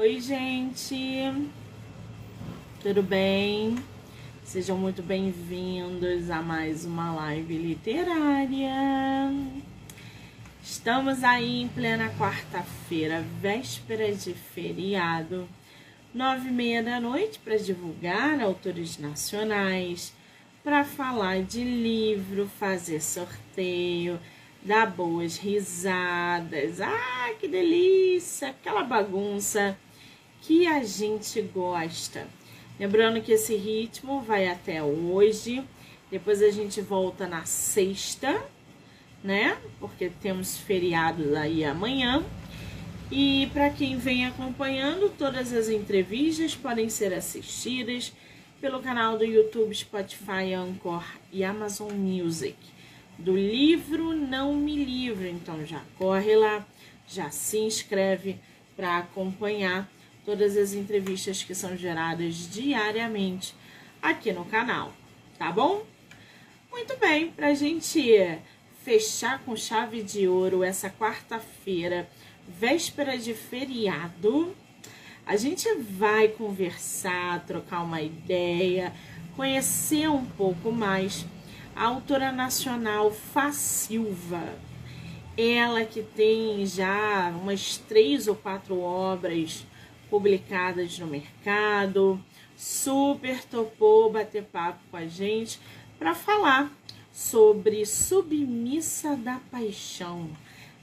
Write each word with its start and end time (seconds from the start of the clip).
Oi, 0.00 0.18
gente. 0.18 1.30
Tudo 2.82 3.02
bem? 3.02 3.76
Sejam 4.42 4.78
muito 4.78 5.02
bem-vindos 5.02 6.30
a 6.30 6.40
mais 6.40 6.86
uma 6.86 7.12
live 7.12 7.58
literária. 7.58 8.72
Estamos 10.62 11.22
aí 11.22 11.60
em 11.60 11.68
plena 11.68 12.08
quarta-feira, 12.18 13.22
véspera 13.42 14.10
de 14.10 14.32
feriado, 14.32 15.46
nove 16.14 16.48
e 16.48 16.52
meia 16.52 16.82
da 16.82 16.98
noite, 16.98 17.38
para 17.38 17.58
divulgar 17.58 18.40
autores 18.40 18.96
nacionais, 18.96 20.14
para 20.64 20.82
falar 20.82 21.42
de 21.42 21.62
livro, 21.62 22.50
fazer 22.58 23.02
sorteio, 23.02 24.18
dar 24.62 24.86
boas 24.86 25.36
risadas. 25.36 26.80
Ah, 26.80 27.34
que 27.38 27.46
delícia! 27.46 28.48
Aquela 28.48 28.82
bagunça 28.82 29.76
que 30.42 30.66
a 30.66 30.82
gente 30.82 31.40
gosta. 31.42 32.26
Lembrando 32.78 33.20
que 33.20 33.32
esse 33.32 33.54
ritmo 33.56 34.20
vai 34.20 34.48
até 34.48 34.82
hoje. 34.82 35.62
Depois 36.10 36.42
a 36.42 36.50
gente 36.50 36.80
volta 36.80 37.26
na 37.26 37.44
sexta, 37.44 38.42
né? 39.22 39.58
Porque 39.78 40.10
temos 40.20 40.56
feriados 40.56 41.34
aí 41.34 41.64
amanhã. 41.64 42.24
E 43.10 43.48
para 43.52 43.70
quem 43.70 43.96
vem 43.96 44.26
acompanhando, 44.26 45.10
todas 45.10 45.52
as 45.52 45.68
entrevistas 45.68 46.54
podem 46.54 46.88
ser 46.88 47.12
assistidas 47.12 48.12
pelo 48.60 48.80
canal 48.80 49.18
do 49.18 49.24
YouTube, 49.24 49.74
Spotify, 49.74 50.54
Anchor 50.54 51.04
e 51.32 51.42
Amazon 51.42 51.92
Music 51.92 52.56
do 53.20 53.36
livro 53.36 54.14
Não 54.14 54.54
Me 54.54 54.84
Livre. 54.84 55.30
Então 55.30 55.64
já 55.66 55.82
corre 55.98 56.34
lá, 56.36 56.66
já 57.06 57.30
se 57.30 57.58
inscreve 57.58 58.36
para 58.76 58.98
acompanhar 58.98 59.90
todas 60.30 60.56
as 60.56 60.74
entrevistas 60.74 61.42
que 61.42 61.56
são 61.56 61.76
geradas 61.76 62.48
diariamente 62.48 63.52
aqui 64.00 64.32
no 64.32 64.44
canal, 64.44 64.92
tá 65.36 65.50
bom? 65.50 65.84
Muito 66.70 66.96
bem, 66.98 67.32
para 67.32 67.48
a 67.48 67.54
gente 67.54 68.00
fechar 68.84 69.40
com 69.40 69.56
chave 69.56 70.04
de 70.04 70.28
ouro 70.28 70.62
essa 70.62 70.88
quarta-feira, 70.88 72.08
véspera 72.46 73.18
de 73.18 73.34
feriado, 73.34 74.54
a 75.26 75.34
gente 75.34 75.68
vai 75.74 76.28
conversar, 76.28 77.44
trocar 77.44 77.82
uma 77.82 78.00
ideia, 78.00 78.92
conhecer 79.34 80.08
um 80.08 80.24
pouco 80.24 80.70
mais 80.70 81.26
a 81.74 81.86
autora 81.86 82.30
nacional 82.30 83.10
Fá 83.10 83.50
Silva. 83.50 84.44
Ela 85.36 85.84
que 85.84 86.02
tem 86.02 86.64
já 86.66 87.34
umas 87.34 87.78
três 87.78 88.28
ou 88.28 88.36
quatro 88.36 88.78
obras 88.78 89.66
publicadas 90.10 90.98
no 90.98 91.06
mercado, 91.06 92.20
super 92.56 93.42
topou 93.44 94.12
bater 94.12 94.42
papo 94.42 94.80
com 94.90 94.96
a 94.96 95.06
gente 95.06 95.58
para 95.98 96.14
falar 96.14 96.70
sobre 97.12 97.86
Submissa 97.86 99.16
da 99.16 99.40
Paixão. 99.50 100.28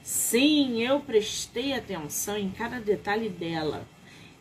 Sim, 0.01 0.81
eu 0.81 1.01
prestei 1.01 1.73
atenção 1.73 2.37
em 2.37 2.49
cada 2.49 2.79
detalhe 2.79 3.27
dela. 3.27 3.85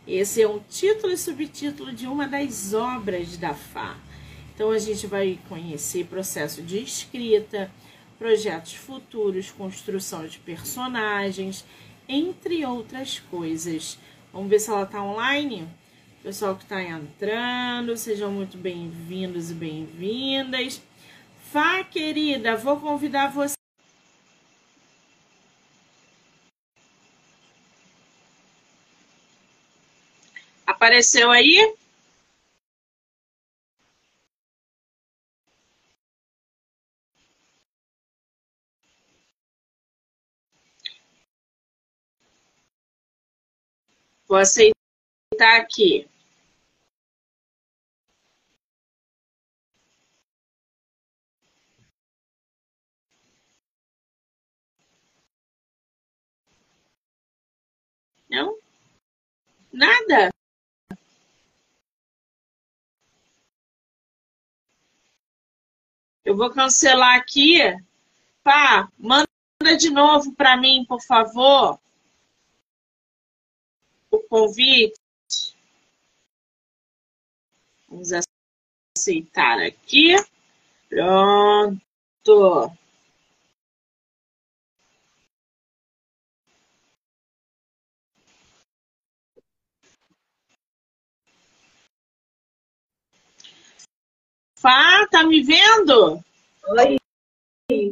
Esse 0.06 0.40
é 0.40 0.48
um 0.48 0.60
título 0.60 1.12
e 1.12 1.18
subtítulo 1.18 1.92
de 1.92 2.06
uma 2.06 2.28
das 2.28 2.72
obras 2.72 3.36
da 3.36 3.52
Fá. 3.52 3.98
Então 4.54 4.70
a 4.70 4.78
gente 4.78 5.06
vai 5.06 5.38
conhecer 5.48 6.06
processo 6.06 6.62
de 6.62 6.78
escrita, 6.78 7.70
projetos 8.18 8.74
futuros, 8.74 9.50
construção 9.50 10.26
de 10.26 10.38
personagens, 10.38 11.64
entre 12.08 12.64
outras 12.64 13.18
coisas. 13.18 13.98
Vamos 14.36 14.50
ver 14.50 14.60
se 14.60 14.68
ela 14.68 14.82
está 14.82 15.02
online? 15.02 15.66
Pessoal 16.22 16.54
que 16.56 16.64
está 16.64 16.82
entrando, 16.82 17.96
sejam 17.96 18.30
muito 18.30 18.58
bem-vindos 18.58 19.50
e 19.50 19.54
bem-vindas. 19.54 20.82
Fá, 21.50 21.82
querida, 21.82 22.54
vou 22.54 22.78
convidar 22.78 23.32
você. 23.32 23.54
Apareceu 30.66 31.30
aí? 31.30 31.74
Vou 44.28 44.38
aceitar 44.38 44.74
aqui. 45.60 46.08
Não? 58.28 58.58
Nada? 59.72 60.30
Eu 66.24 66.36
vou 66.36 66.50
cancelar 66.50 67.16
aqui. 67.16 67.58
Pá, 68.42 68.90
manda 68.98 69.26
de 69.78 69.90
novo 69.90 70.34
para 70.34 70.56
mim, 70.56 70.84
por 70.88 71.00
favor 71.00 71.80
o 74.16 74.28
convite. 74.28 74.94
Vamos 77.88 78.10
aceitar 78.96 79.58
aqui. 79.60 80.14
Pronto. 80.88 82.72
Fá, 94.58 95.06
tá 95.10 95.22
me 95.24 95.42
vendo? 95.42 96.24
Oi, 96.68 96.98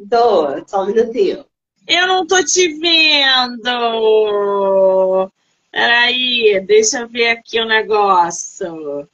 tô, 0.08 0.66
só 0.66 0.82
um 0.82 0.86
minutinho. 0.86 1.46
Eu 1.86 2.06
não 2.06 2.26
tô 2.26 2.42
te 2.42 2.68
vendo. 2.78 3.70
Peraí, 5.74 6.60
deixa 6.64 7.00
eu 7.00 7.08
ver 7.08 7.30
aqui 7.30 7.60
o 7.60 7.64
negócio. 7.64 9.08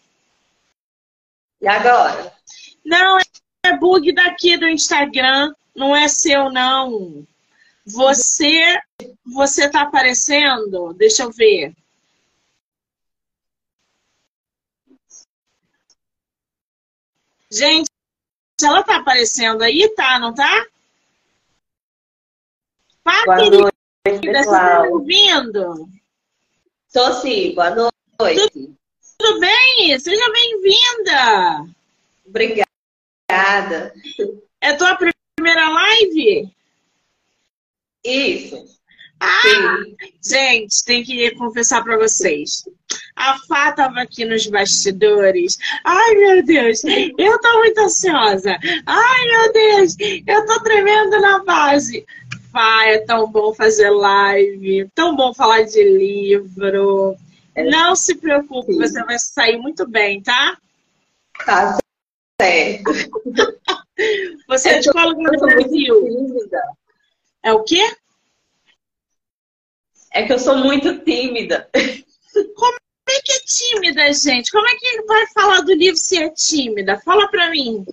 E 1.59 1.66
agora? 1.66 2.37
Não, 2.84 3.16
é 3.65 3.76
bug 3.78 4.12
daqui 4.12 4.59
do 4.59 4.69
Instagram, 4.69 5.54
não 5.75 5.97
é 5.97 6.06
seu, 6.06 6.53
não. 6.53 7.26
Você, 7.87 8.78
você 9.25 9.71
tá 9.71 9.81
aparecendo? 9.81 10.93
Deixa 10.93 11.22
eu 11.22 11.32
ver. 11.32 11.75
Gente, 17.50 17.88
ela 18.62 18.82
tá 18.84 18.97
aparecendo 18.97 19.62
aí, 19.62 19.88
tá? 19.97 20.19
Não 20.19 20.34
tá? 20.34 20.66
Pá, 23.03 23.25
querida, 23.38 23.72
você 24.04 24.44
tá 24.44 24.82
me 24.82 24.88
ouvindo? 24.88 26.00
Tô 26.93 27.12
sim, 27.15 27.55
boa 27.55 27.71
noite. 27.71 28.51
Tudo 29.17 29.39
bem? 29.39 29.99
Seja 30.01 30.33
bem-vinda! 30.33 31.73
Obrigada. 32.27 33.95
É 34.61 34.73
tua 34.73 34.97
primeira 34.97 35.69
live? 35.69 36.51
Isso. 38.05 38.65
Ah, 39.21 39.41
Sim. 39.43 39.97
gente, 40.25 40.84
tem 40.84 41.05
que 41.05 41.31
confessar 41.37 41.84
para 41.84 41.99
vocês. 41.99 42.65
A 43.15 43.39
Fá 43.47 43.71
tava 43.71 44.01
aqui 44.01 44.25
nos 44.25 44.47
bastidores. 44.47 45.59
Ai, 45.84 46.15
meu 46.15 46.45
Deus, 46.45 46.83
eu 46.84 47.39
tô 47.41 47.59
muito 47.59 47.78
ansiosa. 47.83 48.59
Ai, 48.86 49.25
meu 49.27 49.53
Deus, 49.53 49.97
eu 50.27 50.47
tô 50.47 50.60
tremendo 50.63 51.21
na 51.21 51.45
base. 51.45 52.04
Fá, 52.52 52.86
é 52.86 52.98
tão 52.98 53.30
bom 53.30 53.54
fazer 53.54 53.91
live, 53.91 54.88
tão 54.94 55.14
bom 55.14 55.32
falar 55.32 55.62
de 55.62 55.82
livro. 55.82 57.16
Não 57.56 57.94
se 57.94 58.14
preocupe, 58.16 58.72
Sim. 58.72 58.78
você 58.78 59.04
vai 59.04 59.18
sair 59.18 59.58
muito 59.58 59.88
bem, 59.88 60.22
tá? 60.22 60.58
Tá 61.44 61.78
certo. 62.41 62.91
Você 64.48 64.70
é 64.70 64.78
Eu 64.78 65.14
do 65.14 65.38
Brasil? 65.41 66.04
tímida. 66.06 66.62
É 67.42 67.52
o 67.52 67.62
quê? 67.62 67.94
É 70.12 70.24
que 70.26 70.32
eu 70.32 70.38
sou 70.38 70.56
muito 70.56 70.98
tímida. 71.04 71.68
Como 72.56 72.76
é 73.08 73.20
que 73.22 73.32
é 73.32 73.41
tímida, 73.41 74.12
gente? 74.12 74.50
Como 74.50 74.66
é 74.66 74.74
que 74.74 75.02
vai 75.02 75.26
falar 75.34 75.60
do 75.60 75.74
livro 75.74 75.98
se 75.98 76.16
é 76.16 76.30
tímida? 76.30 76.98
Fala 77.00 77.28
pra 77.28 77.50
mim. 77.50 77.84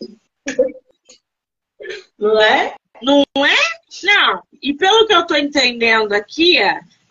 Não 2.17 2.41
é? 2.41 2.75
Não 3.01 3.23
é? 3.45 3.76
Não. 4.03 4.43
E 4.61 4.73
pelo 4.73 5.07
que 5.07 5.13
eu 5.13 5.25
tô 5.25 5.35
entendendo 5.35 6.13
aqui, 6.13 6.57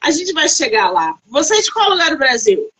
A 0.00 0.10
gente 0.10 0.32
vai 0.32 0.48
chegar 0.48 0.90
lá. 0.90 1.18
Você 1.26 1.56
é 1.56 1.62
de 1.62 1.72
qual 1.72 1.90
lugar 1.90 2.10
do 2.10 2.18
Brasil? 2.18 2.70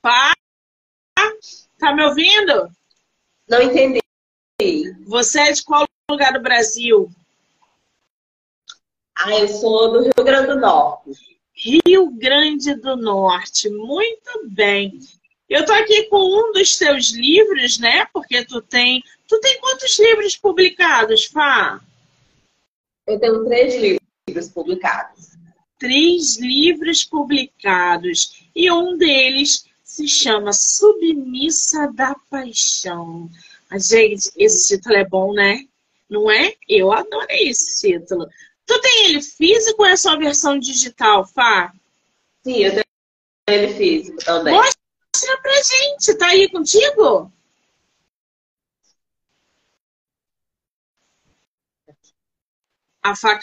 Pá? 0.00 0.32
Tá 1.78 1.94
me 1.94 2.04
ouvindo? 2.04 2.70
Não 3.48 3.62
entendi. 3.62 4.00
Você 5.06 5.40
é 5.40 5.52
de 5.52 5.64
qual 5.64 5.86
lugar 6.10 6.34
do 6.34 6.42
Brasil? 6.42 7.10
Ah, 9.16 9.32
eu 9.32 9.48
sou 9.48 9.92
do 9.92 10.02
Rio 10.02 10.24
Grande 10.24 10.46
do 10.48 10.60
Norte. 10.60 11.10
Rio 11.52 12.10
Grande 12.10 12.74
do 12.74 12.96
Norte. 12.96 13.68
Muito 13.68 14.48
bem. 14.48 14.98
Eu 15.50 15.66
tô 15.66 15.72
aqui 15.72 16.04
com 16.04 16.16
um 16.16 16.52
dos 16.52 16.78
teus 16.78 17.10
livros, 17.10 17.80
né? 17.80 18.06
Porque 18.12 18.44
tu 18.44 18.62
tem. 18.62 19.02
Tu 19.26 19.40
tem 19.40 19.58
quantos 19.58 19.98
livros 19.98 20.36
publicados, 20.36 21.24
Fá? 21.24 21.80
Eu 23.04 23.18
tenho 23.18 23.44
três 23.46 23.98
livros 24.28 24.48
publicados. 24.48 25.30
Três 25.76 26.38
livros 26.38 27.04
publicados. 27.04 28.44
E 28.54 28.70
um 28.70 28.96
deles 28.96 29.64
se 29.82 30.06
chama 30.06 30.52
Submissa 30.52 31.90
da 31.92 32.14
Paixão. 32.30 33.28
Gente, 33.72 34.30
esse 34.36 34.76
título 34.76 34.94
é 34.94 35.04
bom, 35.04 35.32
né? 35.32 35.66
Não 36.08 36.30
é? 36.30 36.54
Eu 36.68 36.92
adorei 36.92 37.48
esse 37.48 37.88
título. 37.88 38.28
Tu 38.66 38.80
tem 38.80 39.06
ele 39.06 39.20
físico 39.20 39.82
ou 39.82 39.88
é 39.88 39.96
só 39.96 40.16
versão 40.16 40.60
digital, 40.60 41.26
Fá? 41.26 41.72
Sim, 42.44 42.58
eu 42.58 42.70
tenho 42.70 42.84
ele 43.48 43.74
físico 43.74 44.24
também. 44.24 44.54
Mostra 44.54 44.79
pra 45.42 45.62
gente, 45.62 46.14
tá 46.18 46.26
aí 46.26 46.50
contigo? 46.50 47.32
A 53.02 53.16
faca 53.16 53.42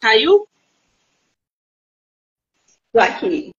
caiu? 0.00 0.48
Tô 2.92 3.00
aqui. 3.00 3.50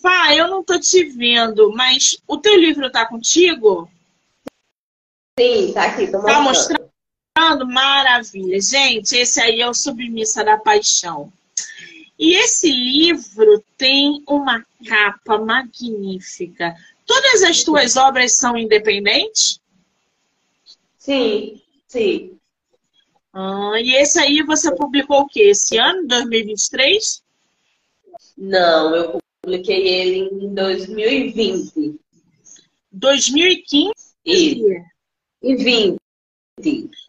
Fá, 0.00 0.34
eu 0.34 0.48
não 0.48 0.64
tô 0.64 0.78
te 0.80 1.04
vendo, 1.04 1.72
mas 1.72 2.20
o 2.26 2.36
teu 2.36 2.56
livro 2.56 2.90
tá 2.90 3.06
contigo? 3.06 3.88
Sim, 5.38 5.72
tá 5.72 5.84
aqui, 5.84 6.10
tô 6.10 6.18
mostrando. 6.18 6.34
Tá 6.34 6.42
mostrando? 6.42 7.66
Maravilha. 7.66 8.60
Gente, 8.60 9.16
esse 9.16 9.40
aí 9.40 9.60
é 9.60 9.68
o 9.68 9.74
Submissa 9.74 10.44
da 10.44 10.58
Paixão. 10.58 11.32
E 12.22 12.34
esse 12.36 12.70
livro 12.70 13.64
tem 13.76 14.22
uma 14.28 14.64
capa 14.86 15.38
magnífica. 15.38 16.72
Todas 17.04 17.42
as 17.42 17.64
tuas 17.64 17.96
obras 17.96 18.36
são 18.36 18.56
independentes? 18.56 19.60
Sim, 20.96 21.60
sim. 21.88 22.38
Ah, 23.32 23.72
e 23.80 23.96
esse 23.96 24.20
aí 24.20 24.40
você 24.44 24.72
publicou 24.72 25.22
o 25.22 25.26
quê? 25.26 25.48
Esse 25.50 25.78
ano, 25.78 26.06
2023? 26.06 27.24
Não, 28.38 28.94
eu 28.94 29.18
publiquei 29.42 29.88
ele 29.88 30.18
em 30.18 30.54
2020. 30.54 31.98
2015? 32.92 33.92
Isso. 34.24 34.64
E 35.42 35.56
20. 35.56 35.98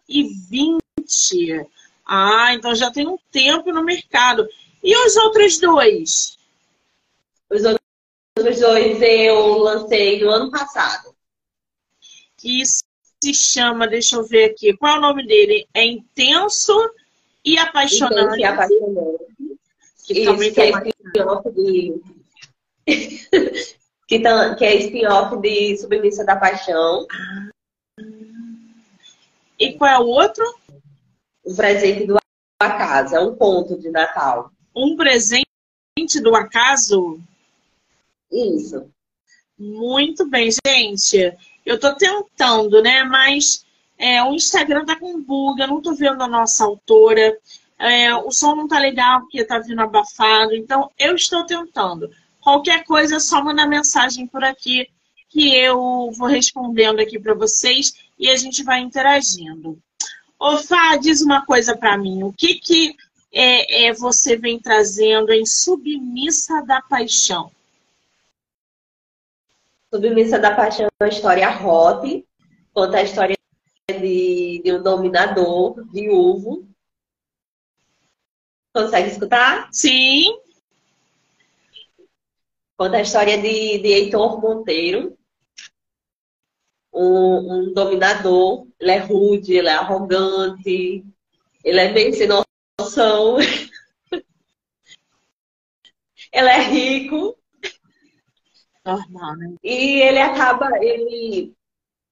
E 0.10 0.24
20. 0.50 1.68
Ah, 2.04 2.56
então 2.56 2.74
já 2.74 2.90
tem 2.90 3.08
um 3.08 3.20
tempo 3.32 3.72
no 3.72 3.84
mercado. 3.84 4.50
E 4.84 4.96
os 4.98 5.16
outros 5.16 5.58
dois? 5.60 6.38
Os 7.50 7.64
outros 7.64 8.60
dois 8.60 9.02
eu 9.02 9.58
lancei 9.58 10.22
no 10.22 10.30
ano 10.30 10.52
passado. 10.52 11.16
Que 12.38 12.64
se 12.66 13.34
chama, 13.34 13.88
deixa 13.88 14.18
eu 14.18 14.24
ver 14.26 14.52
aqui, 14.52 14.76
qual 14.76 14.96
é 14.96 14.98
o 14.98 15.02
nome 15.02 15.26
dele? 15.26 15.66
É 15.74 15.86
Intenso 15.86 16.74
e 17.46 17.58
Apaixonante. 17.58 18.16
Intenso 18.16 18.40
e 18.40 18.44
Apaixonante. 18.44 19.34
Que 20.06 20.14
Isso, 20.20 20.32
também 20.32 20.54
que 20.54 20.62
é 20.62 20.70
uma... 20.70 20.84
spin-off 20.84 21.52
de... 21.52 22.02
que, 24.06 24.20
tá, 24.20 24.56
que 24.56 24.66
é 24.66 24.76
spin-off 24.76 25.38
de 25.38 25.78
Submissa 25.78 26.26
da 26.26 26.36
Paixão. 26.36 27.08
E 29.58 29.78
qual 29.78 29.90
é 29.90 30.00
o 30.00 30.08
outro? 30.08 30.44
O 31.46 31.56
presente 31.56 32.06
do 32.06 32.18
acaso. 32.60 33.16
É 33.16 33.22
um 33.22 33.34
conto 33.34 33.80
de 33.80 33.90
Natal. 33.90 34.53
Um 34.76 34.96
presente 34.96 35.46
do 36.22 36.36
acaso? 36.36 37.20
Isso. 38.32 38.90
Muito 39.58 40.28
bem, 40.28 40.50
gente. 40.66 41.34
Eu 41.66 41.80
tô 41.80 41.94
tentando, 41.96 42.82
né? 42.82 43.04
Mas 43.04 43.66
é, 43.98 44.22
o 44.24 44.34
Instagram 44.34 44.86
tá 44.86 44.96
com 44.96 45.22
bug, 45.22 45.62
eu 45.62 45.68
não 45.68 45.82
tô 45.82 45.94
vendo 45.94 46.22
a 46.22 46.28
nossa 46.28 46.64
autora. 46.64 47.38
É, 47.80 48.14
o 48.16 48.32
som 48.32 48.56
não 48.56 48.68
tá 48.68 48.80
legal 48.80 49.22
porque 49.22 49.44
tá 49.44 49.60
vindo 49.60 49.82
abafado. 49.82 50.56
Então, 50.56 50.90
eu 50.98 51.16
estou 51.16 51.46
tentando. 51.46 52.10
Qualquer 52.42 52.84
coisa, 52.84 53.16
é 53.16 53.20
só 53.20 53.44
mandar 53.44 53.68
mensagem 53.68 54.28
por 54.28 54.44
aqui 54.44 54.88
que 55.30 55.56
eu 55.56 56.12
vou 56.12 56.28
respondendo 56.28 57.00
aqui 57.00 57.18
para 57.18 57.34
vocês 57.34 57.94
e 58.20 58.30
a 58.30 58.36
gente 58.36 58.64
vai 58.64 58.82
interagindo. 58.82 59.80
Ô, 60.40 60.58
Fá, 60.58 60.96
diz 60.98 61.22
uma 61.22 61.46
coisa 61.46 61.76
para 61.76 61.98
mim. 61.98 62.24
O 62.24 62.34
que 62.34 62.56
que 62.56 62.96
é, 63.34 63.88
é, 63.88 63.94
você 63.94 64.38
vem 64.38 64.60
trazendo 64.60 65.34
em 65.34 65.44
Submissa 65.44 66.62
da 66.62 66.82
Paixão? 66.84 67.52
Submissa 69.92 70.38
da 70.38 70.56
Paixão 70.56 70.86
é 70.86 71.04
uma 71.04 71.10
história 71.10 71.50
hot, 71.50 72.26
conta 72.72 72.98
a 72.98 73.04
história 73.04 73.36
de, 73.90 74.62
de 74.64 74.72
um 74.72 74.84
dominador 74.84 75.84
viúvo. 75.92 76.68
Consegue 78.72 79.10
escutar? 79.10 79.68
Sim. 79.72 80.40
Conta 82.78 82.98
a 82.98 83.02
história 83.02 83.38
de, 83.38 83.80
de 83.80 83.88
Heitor 83.88 84.42
Monteiro, 84.42 85.18
um, 86.94 87.54
um, 87.54 87.74
dominador. 87.74 88.68
Ele 88.80 88.92
é 88.92 88.98
rude, 88.98 89.54
ele 89.54 89.70
é 89.70 89.74
arrogante, 89.74 91.04
ele 91.64 91.80
é 91.80 91.94
bem 91.94 92.12
sem 92.14 92.28
noção. 92.94 93.38
ele 96.32 96.50
é 96.50 96.62
rico. 96.62 97.36
Normal, 98.86 99.36
né? 99.38 99.56
E 99.64 100.02
ele 100.02 100.20
acaba, 100.20 100.70
ele, 100.84 101.54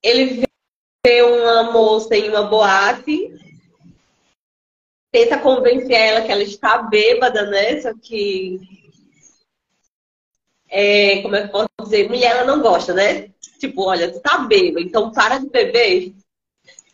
ele 0.01 0.45
vê 1.05 1.21
uma 1.21 1.71
moça 1.71 2.15
em 2.15 2.29
uma 2.29 2.43
boate, 2.43 3.29
tenta 5.11 5.37
convencer 5.37 5.91
ela 5.91 6.21
que 6.21 6.31
ela 6.31 6.43
está 6.43 6.81
bêbada, 6.83 7.45
né? 7.49 7.81
Só 7.81 7.93
que 7.93 8.59
é, 10.69 11.21
como 11.21 11.35
é 11.35 11.41
que 11.41 11.47
eu 11.47 11.51
posso 11.51 11.69
dizer? 11.81 12.07
Mulher, 12.07 12.31
ela 12.37 12.45
não 12.45 12.61
gosta, 12.61 12.93
né? 12.93 13.29
Tipo, 13.59 13.83
olha, 13.83 14.09
tu 14.09 14.21
tá 14.21 14.37
bêbada, 14.37 14.79
então 14.79 15.11
para 15.11 15.39
de 15.39 15.49
beber. 15.49 16.15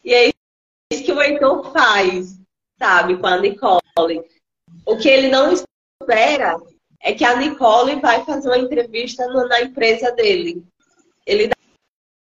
E 0.03 0.11
é 0.11 0.31
isso 0.91 1.03
que 1.03 1.11
o 1.11 1.21
Heitor 1.21 1.71
faz, 1.71 2.39
sabe, 2.79 3.17
com 3.17 3.27
a 3.27 3.37
Nicole. 3.37 4.23
O 4.85 4.97
que 4.97 5.09
ele 5.09 5.29
não 5.29 5.51
espera 5.51 6.57
é 7.01 7.13
que 7.13 7.23
a 7.23 7.35
Nicole 7.35 7.99
vai 7.99 8.23
fazer 8.25 8.47
uma 8.47 8.57
entrevista 8.57 9.27
na 9.27 9.61
empresa 9.61 10.11
dele. 10.11 10.63
Ele 11.25 11.49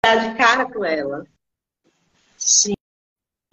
dá 0.04 0.16
de 0.16 0.36
cara 0.36 0.70
com 0.70 0.84
ela. 0.84 1.26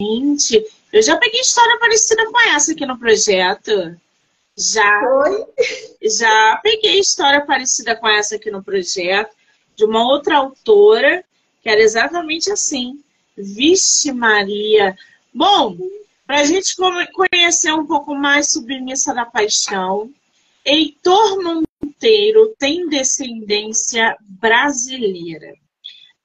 Gente, 0.00 0.64
eu 0.92 1.02
já 1.02 1.16
peguei 1.16 1.40
história 1.40 1.78
parecida 1.78 2.30
com 2.30 2.40
essa 2.40 2.72
aqui 2.72 2.86
no 2.86 2.98
projeto. 2.98 3.98
Já, 4.56 5.00
Foi? 5.00 5.46
já 6.02 6.60
peguei 6.62 6.98
história 6.98 7.44
parecida 7.44 7.94
com 7.94 8.08
essa 8.08 8.36
aqui 8.36 8.50
no 8.50 8.62
projeto, 8.62 9.34
de 9.76 9.84
uma 9.84 10.02
outra 10.04 10.36
autora, 10.36 11.24
que 11.62 11.68
era 11.68 11.80
exatamente 11.80 12.50
assim. 12.50 13.02
Vixe 13.36 14.10
Maria. 14.10 14.96
Bom, 15.32 15.76
para 16.28 16.40
a 16.40 16.44
gente 16.44 16.76
conhecer 17.14 17.72
um 17.72 17.86
pouco 17.86 18.14
mais 18.14 18.52
sobre 18.52 18.78
da 19.14 19.24
Paixão, 19.24 20.12
Heitor 20.62 21.42
Monteiro 21.42 22.54
tem 22.58 22.86
descendência 22.86 24.14
brasileira. 24.20 25.54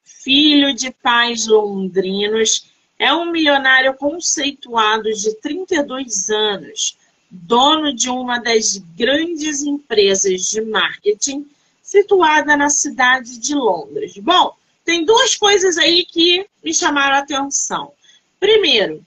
Filho 0.04 0.74
de 0.74 0.90
pais 0.90 1.46
londrinos, 1.46 2.70
é 2.98 3.14
um 3.14 3.32
milionário 3.32 3.94
conceituado 3.94 5.10
de 5.10 5.36
32 5.36 6.28
anos, 6.28 6.98
dono 7.30 7.90
de 7.90 8.10
uma 8.10 8.38
das 8.38 8.76
grandes 8.76 9.62
empresas 9.62 10.50
de 10.50 10.60
marketing 10.60 11.46
situada 11.82 12.58
na 12.58 12.68
cidade 12.68 13.38
de 13.38 13.54
Londres. 13.54 14.18
Bom, 14.18 14.54
tem 14.84 15.02
duas 15.02 15.34
coisas 15.34 15.78
aí 15.78 16.04
que 16.04 16.46
me 16.62 16.74
chamaram 16.74 17.16
a 17.16 17.20
atenção. 17.20 17.92
Primeiro, 18.38 19.02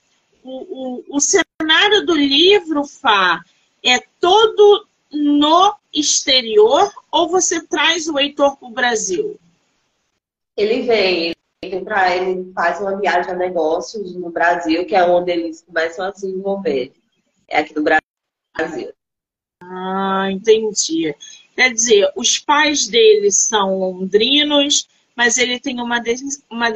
o, 0.48 1.04
o, 1.12 1.18
o 1.18 1.20
cenário 1.20 2.06
do 2.06 2.16
livro, 2.16 2.86
Fá, 2.86 3.44
é 3.84 4.00
todo 4.20 4.88
no 5.12 5.75
exterior 5.94 6.89
ou 7.12 7.27
você 7.27 7.66
traz 7.68 8.08
o 8.08 8.18
Heitor 8.18 8.58
para 8.58 8.68
o 8.68 8.72
Brasil? 8.72 9.38
Ele 10.56 10.84
vem, 10.84 11.36
vem 11.63 11.84
para 11.84 12.16
ele 12.16 12.51
faz 12.54 12.80
uma 12.80 12.98
viagem 12.98 13.32
a 13.32 13.36
negócios 13.36 14.16
no 14.16 14.30
Brasil, 14.30 14.86
que 14.86 14.96
é 14.96 15.04
onde 15.04 15.32
eles 15.32 15.62
começam 15.62 16.06
a 16.06 16.13
se 16.13 16.27
envolver. 16.27 16.94
É 17.48 17.60
aqui 17.60 17.75
no 17.75 17.84
Brasil. 17.84 18.94
Ah, 19.62 20.30
entendi. 20.32 21.13
Quer 21.56 21.74
dizer, 21.74 22.12
os 22.16 22.39
pais 22.39 22.88
dele 22.88 23.32
são 23.32 23.80
londrinos, 23.80 24.88
mas 25.17 25.39
ele 25.39 25.59
tem 25.59 25.81
uma, 25.81 26.00
uma 26.47 26.71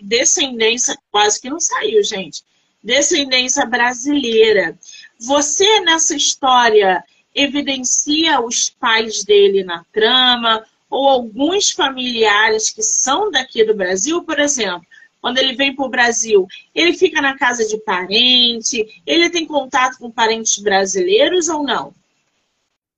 descendência, 0.00 0.98
quase 1.12 1.40
que 1.40 1.48
não 1.48 1.60
saiu, 1.60 2.02
gente. 2.02 2.42
Descendência 2.82 3.64
brasileira. 3.64 4.76
Você, 5.16 5.78
nessa 5.80 6.16
história, 6.16 7.04
evidencia 7.32 8.40
os 8.40 8.68
pais 8.68 9.22
dele 9.22 9.62
na 9.62 9.84
trama, 9.92 10.66
ou 10.90 11.08
alguns 11.08 11.70
familiares 11.70 12.68
que 12.68 12.82
são 12.82 13.30
daqui 13.30 13.62
do 13.62 13.76
Brasil, 13.76 14.24
por 14.24 14.40
exemplo, 14.40 14.84
quando 15.20 15.38
ele 15.38 15.54
vem 15.54 15.72
para 15.72 15.86
o 15.86 15.90
Brasil, 15.90 16.48
ele 16.74 16.94
fica 16.94 17.22
na 17.22 17.38
casa 17.38 17.64
de 17.64 17.78
parente, 17.78 19.02
ele 19.06 19.30
tem 19.30 19.46
contato 19.46 19.98
com 19.98 20.10
parentes 20.10 20.58
brasileiros 20.58 21.48
ou 21.48 21.62
não? 21.62 21.94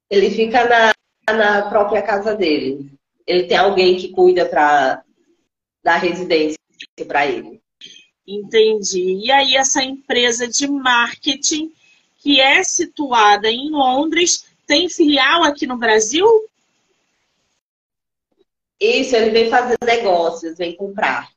Ele 0.09 0.31
fica 0.31 0.67
na, 0.67 1.35
na 1.37 1.63
própria 1.69 2.01
casa 2.01 2.35
dele 2.35 2.91
ele 3.33 3.45
tem 3.45 3.57
alguém 3.57 3.97
que 3.97 4.09
cuida 4.09 4.47
para 4.47 5.03
dar 5.83 5.97
residência 5.97 6.59
para 7.07 7.27
ele. 7.27 7.61
Entendi. 8.27 9.21
E 9.25 9.33
aí 9.33 9.57
essa 9.57 9.83
empresa 9.83 10.47
de 10.47 10.69
marketing 10.69 11.73
que 12.19 12.41
é 12.41 12.63
situada 12.63 13.51
em 13.51 13.71
Londres 13.71 14.47
tem 14.67 14.89
filial 14.89 15.43
aqui 15.43 15.67
no 15.67 15.77
Brasil? 15.77 16.27
Isso, 18.79 19.17
ele 19.17 19.31
vem 19.31 19.51
fazer 19.51 19.77
negócios, 19.85 20.57
vem 20.57 20.77
comprar. 20.77 21.31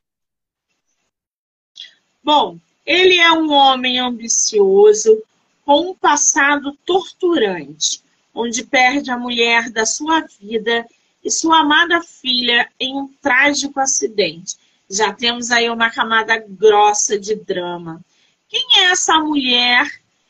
Bom, 2.24 2.60
ele 2.86 3.18
é 3.18 3.32
um 3.32 3.52
homem 3.52 4.00
ambicioso 4.00 5.24
com 5.64 5.92
um 5.92 5.96
passado 5.96 6.78
torturante, 6.86 8.02
onde 8.34 8.64
perde 8.64 9.10
a 9.10 9.18
mulher 9.18 9.72
da 9.72 9.86
sua 9.86 10.22
vida 10.40 10.86
e 11.26 11.32
sua 11.32 11.62
amada 11.62 12.02
filha 12.04 12.72
em 12.80 12.96
um 12.96 13.08
trágico 13.08 13.80
acidente. 13.80 14.56
Já 14.88 15.12
temos 15.12 15.50
aí 15.50 15.68
uma 15.72 15.90
camada 15.90 16.38
grossa 16.38 17.18
de 17.18 17.34
drama. 17.34 18.00
Quem 18.48 18.64
é 18.78 18.92
essa 18.92 19.20
mulher 19.20 19.90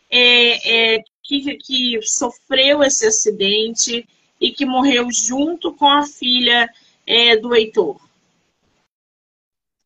é, 0.09 0.95
é, 0.95 1.03
que, 1.21 1.57
que 1.57 2.01
sofreu 2.01 2.81
esse 2.81 3.05
acidente 3.05 4.07
e 4.39 4.51
que 4.51 4.65
morreu 4.65 5.11
junto 5.11 5.73
com 5.73 5.85
a 5.85 6.05
filha 6.07 6.73
é, 7.05 7.35
do 7.35 7.53
Heitor? 7.53 7.99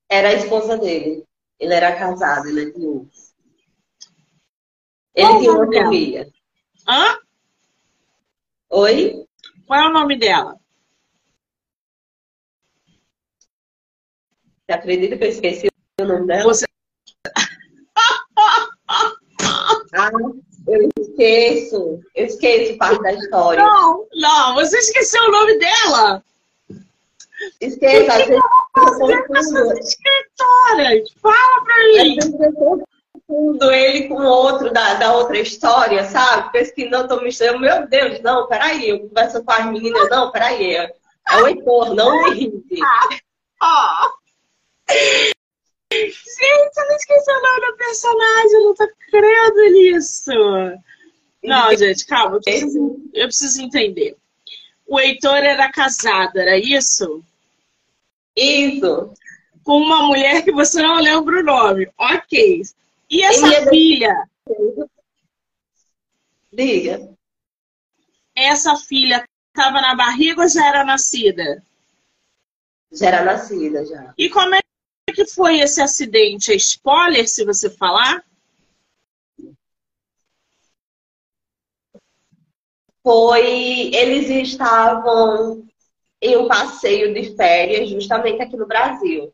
Era 0.08 0.30
a 0.30 0.34
esposa 0.34 0.78
dele. 0.78 1.24
Ele 1.60 1.74
era 1.74 1.96
casado, 1.96 2.48
ele 2.48 2.62
é 2.62 2.72
viúvo. 2.72 3.10
Ele 5.16 5.40
tinha 5.40 5.52
uma 5.54 5.74
família. 5.74 6.32
Hã? 6.88 7.18
Oi? 8.70 9.26
Qual 9.66 9.80
é 9.80 9.88
o 9.88 9.94
nome 9.94 10.16
dela? 10.16 10.60
Você 14.70 14.74
acredita 14.74 15.18
que 15.18 15.24
eu 15.24 15.30
esqueci 15.30 15.68
o 16.00 16.06
nome 16.06 16.28
dela? 16.28 16.44
Você... 16.44 16.66
ah, 19.96 20.12
eu 20.68 20.90
esqueço. 21.00 22.00
Eu 22.14 22.26
esqueço 22.28 22.78
parte 22.78 23.02
da 23.02 23.14
história. 23.14 23.64
Não, 23.64 24.06
não, 24.14 24.54
você 24.54 24.78
esqueceu 24.78 25.24
o 25.24 25.32
nome 25.32 25.58
dela. 25.58 26.24
Esqueça, 27.60 28.16
vezes 28.16 29.54
eu 29.56 29.74
escritora. 29.80 31.04
Fala 31.20 31.64
pra 31.64 31.78
mim. 31.88 32.20
Eu 32.20 32.84
confundo 33.28 33.72
ele 33.72 34.08
com 34.08 34.22
outro 34.22 34.72
da, 34.72 34.94
da 34.94 35.16
outra 35.16 35.40
história, 35.40 36.04
sabe? 36.04 36.52
Pesquisando, 36.52 37.08
tô 37.08 37.22
me 37.22 37.32
Meu 37.60 37.88
Deus, 37.88 38.22
não, 38.22 38.46
peraí. 38.46 38.88
Eu 38.88 39.00
converso 39.00 39.44
com 39.44 39.52
as 39.52 39.66
meninas, 39.66 40.08
não, 40.12 40.32
peraí. 40.32 40.76
É 40.76 40.94
o 41.38 41.48
Heitor, 41.48 41.96
não 41.96 42.16
o 42.16 42.28
Henrique. 42.28 42.80
Ah, 43.60 44.06
oh. 44.06 44.19
Gente, 45.92 46.78
eu 46.78 46.88
não 46.88 46.96
esqueci 46.96 47.32
o 47.32 47.42
nome 47.42 47.62
da 47.62 47.78
personagem, 47.78 48.54
eu 48.54 48.64
não 48.66 48.76
tô 48.76 48.88
crendo 49.10 49.72
nisso. 49.72 50.32
Não, 51.44 51.76
gente, 51.76 52.06
calma, 52.06 52.38
eu 52.38 52.42
preciso, 52.42 53.10
eu 53.14 53.28
preciso 53.28 53.62
entender. 53.62 54.18
O 54.86 55.00
Heitor 55.00 55.38
era 55.38 55.72
casado, 55.72 56.38
era 56.38 56.58
isso? 56.58 57.24
Isso. 58.36 59.14
Com 59.64 59.78
uma 59.78 60.04
mulher 60.04 60.44
que 60.44 60.52
você 60.52 60.82
não 60.82 61.00
lembra 61.00 61.40
o 61.40 61.44
nome. 61.44 61.92
Ok. 61.98 62.62
E 63.10 63.24
essa 63.24 63.48
Ele 63.48 63.70
filha? 63.70 64.30
Diga. 66.52 67.10
Essa 68.36 68.76
filha 68.76 69.24
estava 69.48 69.82
na 69.82 69.96
barriga 69.96 70.42
ou 70.42 70.48
já 70.48 70.68
era 70.68 70.84
nascida? 70.84 71.64
Já 72.92 73.08
era 73.08 73.24
nascida, 73.24 73.86
já. 73.86 74.14
E 74.18 74.30
como 74.30 74.56
é 74.56 74.62
que 75.20 75.26
foi 75.26 75.60
esse 75.60 75.82
acidente? 75.82 76.54
É 76.54 76.56
spoiler, 76.56 77.28
se 77.28 77.44
você 77.44 77.70
falar? 77.70 78.24
Foi. 83.04 83.94
Eles 83.94 84.30
estavam 84.30 85.68
em 86.22 86.38
um 86.38 86.48
passeio 86.48 87.14
de 87.14 87.36
férias, 87.36 87.90
justamente 87.90 88.42
aqui 88.42 88.56
no 88.56 88.66
Brasil. 88.66 89.34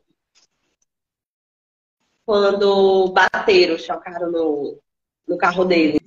Quando 2.24 3.12
bateram, 3.12 3.78
chocaram 3.78 4.32
no, 4.32 4.80
no 5.28 5.38
carro 5.38 5.64
dele. 5.64 6.00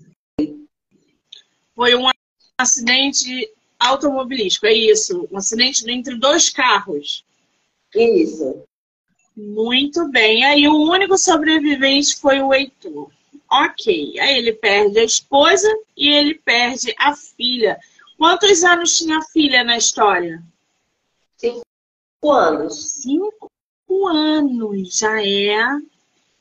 Foi 1.74 1.96
um 1.96 2.10
acidente 2.58 3.50
automobilístico, 3.80 4.66
é 4.66 4.74
isso? 4.74 5.26
Um 5.32 5.38
acidente 5.38 5.90
entre 5.90 6.18
dois 6.18 6.50
carros. 6.50 7.24
Isso. 7.96 8.68
Muito 9.40 10.06
bem. 10.10 10.44
Aí 10.44 10.68
o 10.68 10.76
único 10.76 11.18
sobrevivente 11.18 12.20
foi 12.20 12.42
o 12.42 12.54
Heitor. 12.54 13.10
Ok. 13.50 14.20
Aí 14.20 14.38
ele 14.38 14.52
perde 14.52 15.00
a 15.00 15.04
esposa 15.04 15.68
e 15.96 16.10
ele 16.10 16.36
perde 16.36 16.94
a 17.00 17.16
filha. 17.16 17.80
Quantos 18.18 18.66
anos 18.66 18.98
tinha 18.98 19.18
a 19.18 19.24
filha 19.24 19.64
na 19.64 19.78
história? 19.78 20.44
Cinco 21.38 21.64
anos. 22.30 23.02
Cinco 23.02 23.50
anos. 24.08 25.00
Já 25.00 25.26
é, 25.26 25.58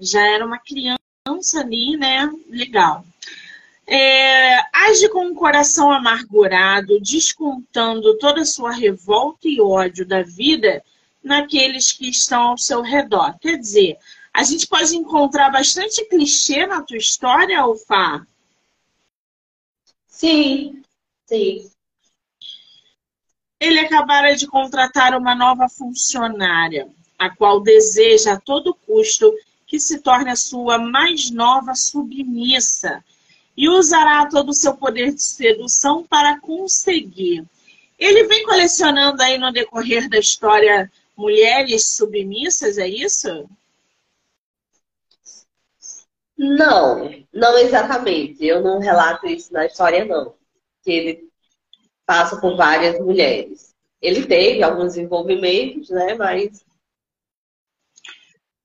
já 0.01 0.21
era 0.21 0.45
uma 0.45 0.59
criança 0.59 1.61
ali, 1.61 1.97
né? 1.97 2.29
Legal. 2.49 3.05
É, 3.87 4.59
age 4.73 5.09
com 5.11 5.25
um 5.25 5.35
coração 5.35 5.93
amargurado, 5.93 7.01
descontando 7.01 8.19
toda 8.19 8.41
a 8.41 8.45
sua 8.45 8.73
revolta 8.73 9.47
e 9.49 9.61
ódio 9.61 10.05
da 10.05 10.23
vida 10.23 10.83
naqueles 11.29 11.93
que 11.93 12.09
estão 12.09 12.49
ao 12.49 12.59
seu 12.59 12.83
redor. 12.83 13.39
Quer 13.39 13.59
dizer, 13.59 13.99
a 14.33 14.43
gente 14.43 14.67
pode 14.67 14.97
encontrar 14.97 15.51
bastante 15.51 16.05
clichê 16.07 16.67
na 16.67 16.83
tua 16.83 16.97
história, 16.97 17.61
Alfa? 17.61 18.27
Sim, 20.07 20.83
sim. 21.27 21.71
Ele 23.61 23.81
acabara 23.81 24.35
de 24.35 24.47
contratar 24.47 25.17
uma 25.17 25.35
nova 25.35 25.69
funcionária, 25.69 26.89
a 27.19 27.29
qual 27.29 27.61
deseja 27.61 28.35
a 28.35 28.41
todo 28.41 28.75
custo 28.75 29.33
que 29.67 29.79
se 29.79 30.01
torne 30.01 30.31
a 30.31 30.37
sua 30.37 30.79
mais 30.79 31.31
nova 31.31 31.75
submissa 31.75 33.05
e 33.57 33.69
usará 33.69 34.25
todo 34.27 34.51
o 34.51 34.55
seu 34.55 34.77
poder 34.77 35.13
de 35.13 35.23
sedução 35.23 36.05
para 36.05 36.41
conseguir. 36.41 37.45
Ele 37.99 38.25
vem 38.29 38.45
colecionando 38.45 39.21
aí 39.21 39.37
no 39.37 39.53
decorrer 39.53 40.09
da 40.09 40.19
história 40.19 40.91
mulheres 41.19 41.97
submissas, 41.97 42.79
é 42.79 42.87
isso? 42.87 43.51
Não, 46.37 47.13
não 47.33 47.59
exatamente. 47.59 48.47
Eu 48.47 48.63
não 48.63 48.79
relato 48.79 49.27
isso 49.27 49.53
na 49.53 49.67
história, 49.67 50.05
não. 50.05 50.37
Que 50.85 50.93
ele 50.93 51.29
passa 52.07 52.41
por 52.41 52.57
várias 52.57 53.01
mulheres. 53.01 53.75
Ele 54.01 54.25
teve 54.25 54.63
alguns 54.63 54.97
envolvimentos, 54.97 55.91
né? 55.91 56.15
Mas 56.15 56.65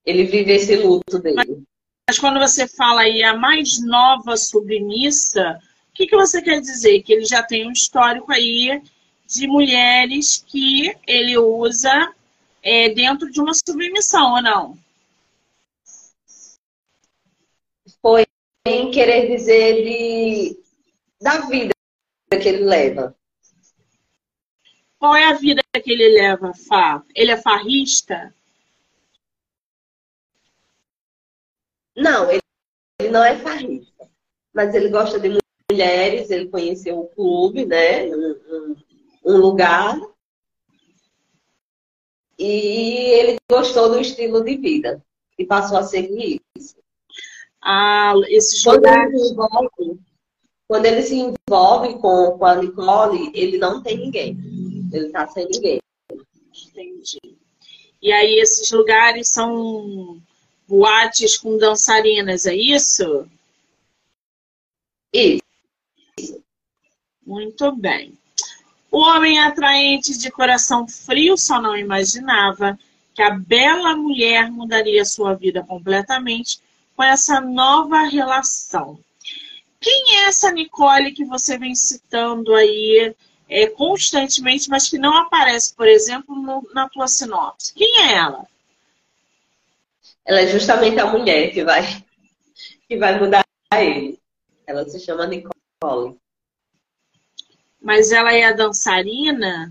ele 0.06 0.22
vive 0.24 0.52
esse 0.52 0.76
luto 0.76 1.18
dele. 1.18 1.64
Mas 2.08 2.20
quando 2.20 2.38
você 2.38 2.68
fala 2.68 3.00
aí 3.00 3.24
a 3.24 3.36
mais 3.36 3.84
nova 3.84 4.36
submissa, 4.36 5.58
o 5.88 5.92
que, 5.92 6.06
que 6.06 6.14
você 6.14 6.40
quer 6.40 6.60
dizer? 6.60 7.02
Que 7.02 7.14
ele 7.14 7.24
já 7.24 7.42
tem 7.42 7.66
um 7.66 7.72
histórico 7.72 8.30
aí 8.30 8.80
de 9.26 9.48
mulheres 9.48 10.44
que 10.46 10.94
ele 11.04 11.36
usa 11.36 12.14
é, 12.64 12.88
dentro 12.88 13.30
de 13.30 13.40
uma 13.40 13.52
submissão 13.52 14.32
ou 14.32 14.42
não? 14.42 14.78
Foi 18.00 18.24
em 18.66 18.90
querer 18.90 19.28
dizer 19.28 19.84
de, 19.84 20.58
da 21.20 21.40
vida 21.46 21.74
que 22.30 22.48
ele 22.48 22.64
leva. 22.64 23.14
Qual 24.98 25.14
é 25.14 25.26
a 25.26 25.34
vida 25.34 25.60
que 25.82 25.92
ele 25.92 26.08
leva, 26.08 26.54
Fá? 26.54 27.04
Ele 27.14 27.30
é 27.30 27.36
farrista? 27.36 28.34
Não, 31.94 32.30
ele, 32.30 32.40
ele 32.98 33.10
não 33.10 33.22
é 33.22 33.38
farrista. 33.38 34.10
Mas 34.54 34.74
ele 34.74 34.88
gosta 34.88 35.20
de 35.20 35.38
mulheres, 35.70 36.30
ele 36.30 36.48
conheceu 36.48 36.98
o 36.98 37.08
clube, 37.08 37.66
né? 37.66 38.06
um, 38.06 38.30
um, 38.48 38.76
um 39.26 39.36
lugar 39.36 39.98
e 42.38 43.12
ele 43.12 43.36
gostou 43.50 43.88
do 43.88 44.00
estilo 44.00 44.42
de 44.42 44.56
vida. 44.56 45.02
E 45.38 45.44
passou 45.44 45.78
a 45.78 45.82
seguir 45.82 46.40
isso. 46.56 46.76
Ah, 47.62 48.14
esses 48.28 48.62
Quando 48.62 48.86
ele 48.86 49.18
se 49.18 49.32
envolve, 49.32 50.00
quando 50.68 50.86
ele 50.86 51.02
se 51.02 51.14
envolve 51.16 51.94
com, 51.98 52.38
com 52.38 52.44
a 52.44 52.56
Nicole, 52.56 53.30
ele 53.34 53.58
não 53.58 53.82
tem 53.82 53.98
ninguém. 53.98 54.38
Ele 54.92 55.10
tá 55.10 55.26
sem 55.28 55.46
ninguém. 55.46 55.80
Entendi. 56.68 57.20
E 58.02 58.12
aí, 58.12 58.38
esses 58.38 58.70
lugares 58.70 59.30
são 59.30 60.20
boates 60.68 61.38
com 61.38 61.56
dançarinas, 61.56 62.46
é 62.46 62.54
isso? 62.54 63.28
Isso. 65.12 66.42
Muito 67.24 67.74
bem. 67.76 68.18
O 68.94 69.00
homem 69.00 69.40
atraente 69.40 70.16
de 70.16 70.30
coração 70.30 70.86
frio 70.86 71.36
só 71.36 71.60
não 71.60 71.76
imaginava 71.76 72.78
que 73.12 73.20
a 73.20 73.30
bela 73.30 73.96
mulher 73.96 74.52
mudaria 74.52 75.04
sua 75.04 75.34
vida 75.34 75.64
completamente 75.64 76.60
com 76.94 77.02
essa 77.02 77.40
nova 77.40 78.02
relação. 78.02 78.96
Quem 79.80 80.18
é 80.18 80.26
essa 80.26 80.52
Nicole 80.52 81.10
que 81.10 81.24
você 81.24 81.58
vem 81.58 81.74
citando 81.74 82.54
aí 82.54 83.12
é, 83.48 83.66
constantemente, 83.66 84.70
mas 84.70 84.88
que 84.88 84.96
não 84.96 85.16
aparece, 85.16 85.74
por 85.74 85.88
exemplo, 85.88 86.32
no, 86.36 86.64
na 86.72 86.88
tua 86.88 87.08
sinopse? 87.08 87.74
Quem 87.74 87.98
é 87.98 88.12
ela? 88.12 88.46
Ela 90.24 90.42
é 90.42 90.46
justamente 90.46 91.00
a 91.00 91.06
mulher 91.06 91.50
que 91.50 91.64
vai, 91.64 91.82
que 92.88 92.96
vai 92.96 93.18
mudar 93.18 93.44
ele. 93.72 94.20
Ela 94.64 94.88
se 94.88 95.00
chama 95.00 95.26
Nicole. 95.26 96.16
Mas 97.84 98.10
ela 98.10 98.32
é 98.32 98.44
a 98.44 98.52
dançarina? 98.52 99.70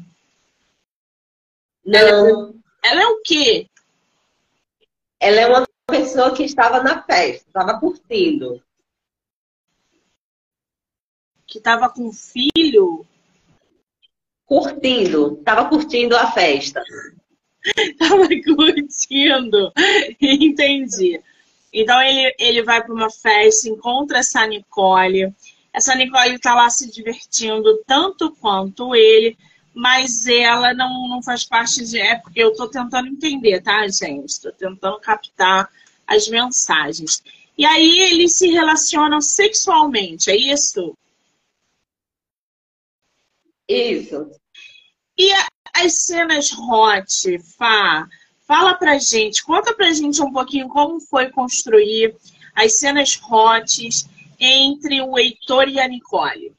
Não, 1.83 2.53
Ela 2.83 3.01
é 3.01 3.07
o 3.07 3.21
quê? 3.23 3.67
ela 5.19 5.39
é 5.39 5.47
uma 5.47 5.67
pessoa 5.87 6.35
que 6.35 6.43
estava 6.43 6.83
na 6.83 7.01
festa, 7.01 7.47
estava 7.47 7.79
curtindo. 7.79 8.61
Que 11.47 11.57
estava 11.57 11.89
com 11.89 12.11
filho? 12.11 13.05
Curtindo, 14.45 15.37
estava 15.39 15.69
curtindo 15.69 16.15
a 16.15 16.31
festa. 16.31 16.83
Tava 17.97 18.27
curtindo. 18.27 19.71
Entendi. 20.19 21.21
Então 21.71 22.01
ele, 22.01 22.35
ele 22.37 22.61
vai 22.63 22.83
para 22.83 22.93
uma 22.93 23.09
festa, 23.09 23.69
encontra 23.69 24.19
essa 24.19 24.45
Nicole. 24.45 25.33
Essa 25.73 25.95
Nicole 25.95 26.37
tá 26.39 26.53
lá 26.53 26.69
se 26.69 26.89
divertindo 26.91 27.83
tanto 27.87 28.31
quanto 28.35 28.95
ele, 28.95 29.35
mas 29.73 30.27
ela 30.27 30.73
não, 30.73 31.07
não 31.09 31.21
faz 31.21 31.43
parte 31.43 31.83
de. 31.83 31.99
É 31.99 32.15
porque 32.15 32.39
eu 32.39 32.53
tô 32.53 32.69
tentando 32.69 33.07
entender, 33.07 33.59
tá, 33.61 33.87
gente? 33.87 34.39
Tô 34.39 34.51
tentando 34.51 34.99
captar 34.99 35.67
as 36.05 36.27
mensagens. 36.27 37.23
E 37.57 37.65
aí 37.65 37.99
eles 37.99 38.35
se 38.35 38.47
relacionam 38.47 39.19
sexualmente, 39.19 40.29
é 40.29 40.35
isso? 40.35 40.95
Isso. 43.67 44.29
E 45.17 45.31
as 45.75 45.93
cenas 45.93 46.51
hot, 46.51 47.39
Fá, 47.57 48.07
fala 48.47 48.75
pra 48.75 48.99
gente, 48.99 49.43
conta 49.43 49.73
pra 49.73 49.91
gente 49.91 50.21
um 50.21 50.31
pouquinho 50.31 50.67
como 50.67 50.99
foi 50.99 51.29
construir 51.29 52.15
as 52.55 52.79
cenas 52.79 53.19
hot 53.23 53.89
entre 54.43 55.01
o 55.01 55.17
Heitor 55.17 55.69
e 55.69 55.79
a 55.79 55.87
Nicole. 55.87 56.55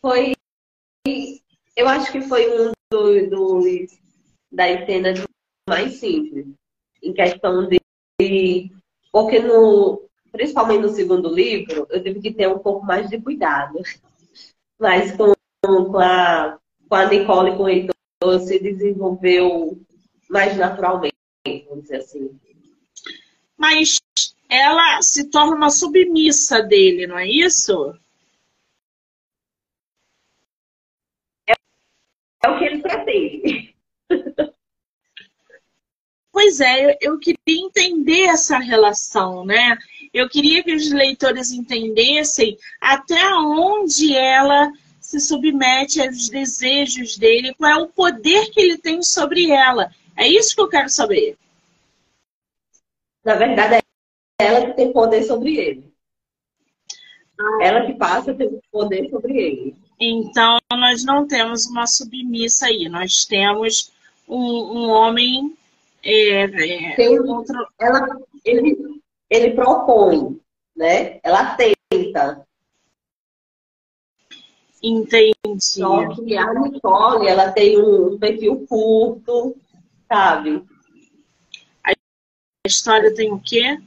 Foi. 0.00 0.34
Eu 1.76 1.88
acho 1.88 2.12
que 2.12 2.20
foi 2.22 2.46
um 2.48 2.72
dos, 2.92 3.30
dos 3.30 3.98
das 4.52 4.84
cenas 4.86 5.24
mais 5.68 5.94
simples. 5.94 6.46
Em 7.02 7.12
questão 7.12 7.68
de. 7.68 7.80
Porque 9.10 9.40
no. 9.40 10.02
Principalmente 10.30 10.82
no 10.82 10.88
segundo 10.88 11.32
livro, 11.32 11.86
eu 11.90 12.02
tive 12.02 12.20
que 12.20 12.32
ter 12.32 12.48
um 12.48 12.58
pouco 12.58 12.84
mais 12.84 13.08
de 13.08 13.20
cuidado. 13.20 13.78
Mas 14.78 15.16
com, 15.16 15.32
com, 15.64 15.98
a, 15.98 16.58
com 16.88 16.94
a 16.94 17.06
Nicole 17.06 17.52
e 17.52 17.56
com 17.56 17.62
o 17.62 17.68
Heitor 17.68 17.94
se 18.40 18.58
desenvolveu 18.58 19.78
mais 20.28 20.56
naturalmente, 20.56 21.14
vamos 21.68 21.84
dizer 21.84 21.98
assim. 21.98 22.36
Mas 23.56 23.98
ela 24.48 25.00
se 25.02 25.30
torna 25.30 25.56
uma 25.56 25.70
submissa 25.70 26.62
dele, 26.62 27.06
não 27.06 27.18
é 27.18 27.26
isso? 27.28 27.96
É 32.42 32.48
o 32.48 32.58
que 32.58 32.64
ele 32.64 32.82
pretende. 32.82 33.74
Pois 36.30 36.60
é, 36.60 36.84
eu- 36.90 36.96
eu 37.00 37.18
queria 37.18 37.38
entender 37.46 38.24
essa 38.24 38.58
relação, 38.58 39.46
né? 39.46 39.78
Eu 40.12 40.28
queria 40.28 40.62
que 40.64 40.74
os 40.74 40.90
leitores 40.90 41.52
entendessem 41.52 42.58
até 42.80 43.32
onde 43.36 44.14
ela 44.16 44.70
se 45.00 45.20
submete 45.20 46.00
aos 46.00 46.28
desejos 46.28 47.16
dele, 47.16 47.54
qual 47.54 47.70
é 47.70 47.76
o 47.76 47.88
poder 47.88 48.50
que 48.50 48.60
ele 48.60 48.78
tem 48.78 49.02
sobre 49.02 49.50
ela. 49.50 49.90
É 50.16 50.26
isso 50.26 50.54
que 50.54 50.60
eu 50.60 50.68
quero 50.68 50.88
saber. 50.88 51.36
Na 53.24 53.34
verdade, 53.34 53.76
é 53.76 53.80
ela 54.46 54.66
que 54.66 54.72
tem 54.74 54.92
poder 54.92 55.22
sobre 55.24 55.56
ele. 55.56 55.94
Ela 57.60 57.86
que 57.86 57.94
passa 57.94 58.30
a 58.30 58.34
ter 58.34 58.50
poder 58.70 59.08
sobre 59.10 59.36
ele. 59.36 59.76
Então, 59.98 60.58
nós 60.72 61.04
não 61.04 61.26
temos 61.26 61.66
uma 61.66 61.86
submissa 61.86 62.66
aí, 62.66 62.88
nós 62.88 63.24
temos 63.24 63.92
um, 64.28 64.36
um 64.38 64.88
homem. 64.90 65.56
é, 66.02 66.44
é, 66.44 66.96
Tem 66.96 67.18
outro- 67.18 67.66
ela, 67.78 68.06
ele, 68.44 69.00
ele 69.30 69.50
propõe, 69.52 70.38
né? 70.76 71.18
Ela 71.22 71.56
tenta. 71.56 72.46
Entendi. 74.82 75.32
Só 75.60 76.08
que 76.14 76.36
a 76.36 76.52
Nicole, 76.52 77.26
ela 77.26 77.50
tem 77.52 77.80
um 77.80 78.18
perfil 78.18 78.66
curto, 78.66 79.56
sabe? 80.06 80.62
A 82.64 82.68
história 82.68 83.14
tem 83.14 83.30
o 83.30 83.38
quê? 83.38 83.78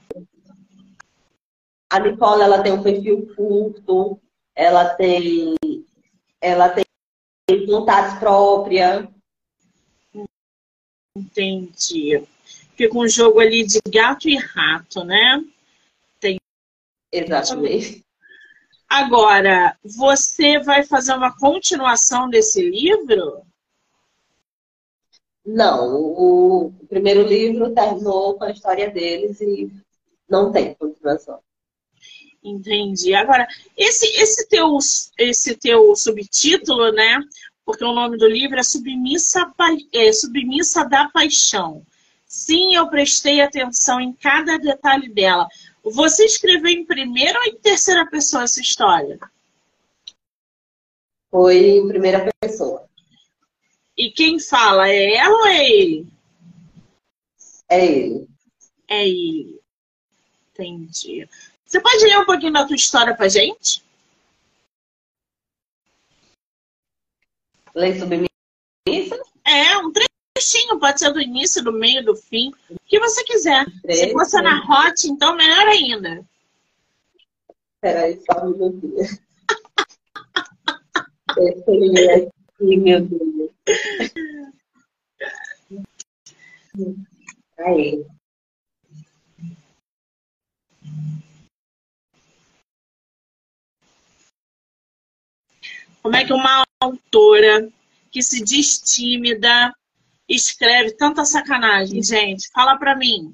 A 1.89 1.99
Nicole, 1.99 2.43
ela 2.43 2.61
tem 2.61 2.73
um 2.73 2.83
perfil 2.83 3.33
curto, 3.35 4.21
ela 4.53 4.93
tem, 4.93 5.55
ela 6.39 6.69
tem 6.69 6.85
vontade 7.65 8.19
própria. 8.19 9.09
Entendi. 11.15 12.23
Fica 12.75 12.95
um 12.95 13.07
jogo 13.07 13.39
ali 13.39 13.65
de 13.65 13.79
gato 13.89 14.29
e 14.29 14.35
rato, 14.35 15.03
né? 15.03 15.43
Exatamente. 17.11 18.05
Agora, 18.87 19.75
você 19.83 20.59
vai 20.59 20.83
fazer 20.83 21.13
uma 21.13 21.35
continuação 21.35 22.29
desse 22.29 22.61
livro? 22.61 23.46
Não, 25.47 25.95
o, 25.95 26.65
o 26.65 26.87
primeiro 26.89 27.21
livro 27.21 27.73
terminou 27.73 28.37
com 28.37 28.43
a 28.43 28.51
história 28.51 28.91
deles 28.91 29.39
e 29.39 29.71
não 30.29 30.51
tem 30.51 30.73
continuação. 30.73 31.39
Entendi. 32.43 33.13
Agora, 33.13 33.47
esse, 33.77 34.05
esse, 34.21 34.45
teu, 34.49 34.77
esse 35.17 35.55
teu 35.55 35.95
subtítulo, 35.95 36.91
né? 36.91 37.21
Porque 37.65 37.85
o 37.85 37.93
nome 37.93 38.17
do 38.17 38.27
livro 38.27 38.59
é 38.59 38.63
Submissa, 38.63 39.49
é, 39.93 40.11
Submissa 40.11 40.83
da 40.83 41.09
Paixão. 41.09 41.81
Sim, 42.25 42.75
eu 42.75 42.89
prestei 42.89 43.39
atenção 43.39 44.01
em 44.01 44.11
cada 44.11 44.57
detalhe 44.57 45.07
dela. 45.07 45.47
Você 45.81 46.25
escreveu 46.25 46.71
em 46.71 46.85
primeira 46.85 47.39
ou 47.39 47.45
em 47.45 47.55
terceira 47.55 48.05
pessoa 48.05 48.43
essa 48.43 48.59
história? 48.59 49.17
Foi 51.31 51.57
em 51.57 51.87
primeira 51.87 52.29
pessoa. 52.41 52.86
E 53.97 54.11
quem 54.11 54.39
fala 54.39 54.87
é 54.87 55.15
ela 55.15 55.35
ou 55.35 55.47
é 55.47 55.69
ele? 55.69 56.07
É 57.69 57.85
ele. 57.85 58.27
É 58.87 59.07
ele. 59.07 59.61
Entendi. 60.51 61.27
Você 61.65 61.81
pode 61.81 62.03
ler 62.03 62.19
um 62.19 62.25
pouquinho 62.25 62.53
da 62.53 62.65
tua 62.65 62.75
história 62.75 63.15
pra 63.15 63.27
gente? 63.27 63.83
Lei 67.73 67.99
submissa? 67.99 68.29
É, 69.45 69.77
um 69.77 69.91
trechinho, 69.91 70.79
pode 70.79 70.99
ser 70.99 71.11
do 71.11 71.21
início, 71.21 71.63
do 71.63 71.73
meio, 71.73 72.03
do 72.03 72.15
fim, 72.15 72.51
o 72.69 72.77
que 72.85 72.99
você 72.99 73.23
quiser. 73.23 73.65
Se 73.89 74.11
fosse 74.11 74.41
na 74.41 74.63
hot, 74.63 75.07
então 75.07 75.35
melhor 75.35 75.67
ainda. 75.67 76.25
Peraí, 77.81 78.19
só 78.25 78.45
um 78.45 78.51
minutinho. 78.51 78.97
Ler 81.67 82.27
aqui, 82.27 82.77
meu 82.77 83.01
Deus. 83.01 83.26
Aí. 87.59 88.05
Como 96.01 96.15
é 96.15 96.23
que 96.23 96.33
uma 96.33 96.63
autora 96.81 97.69
que 98.11 98.21
se 98.21 98.43
diz 98.43 98.79
tímida 98.79 99.73
escreve 100.29 100.91
tanta 100.93 101.25
sacanagem, 101.25 102.01
gente? 102.01 102.49
Fala 102.53 102.77
pra 102.77 102.95
mim. 102.95 103.33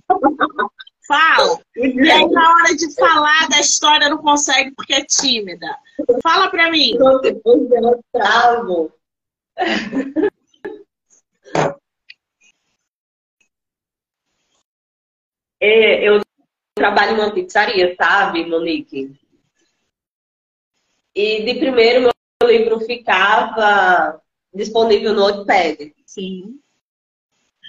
Fala. 1.05 1.61
E 1.75 2.09
aí, 2.09 2.27
na 2.29 2.53
hora 2.53 2.75
de 2.75 2.95
falar 2.95 3.49
da 3.49 3.59
história, 3.59 4.09
não 4.09 4.17
consegue 4.17 4.71
porque 4.71 4.93
é 4.93 5.05
tímida. 5.05 5.77
Fala 6.23 6.49
pra 6.49 6.71
mim. 6.71 6.97
Depois 7.21 7.69
dela 7.69 7.99
travo. 8.11 8.91
É, 15.59 16.09
eu 16.09 16.21
trabalho 16.75 17.11
em 17.11 17.19
uma 17.21 17.33
pizzaria, 17.33 17.95
sabe, 17.95 18.45
Monique? 18.45 19.17
E 21.15 21.43
de 21.43 21.53
primeiro 21.59 22.01
meu 22.01 22.49
livro 22.49 22.79
ficava 22.81 24.21
disponível 24.53 25.13
no 25.13 25.21
Notepad. 25.21 25.93
Sim. 26.05 26.59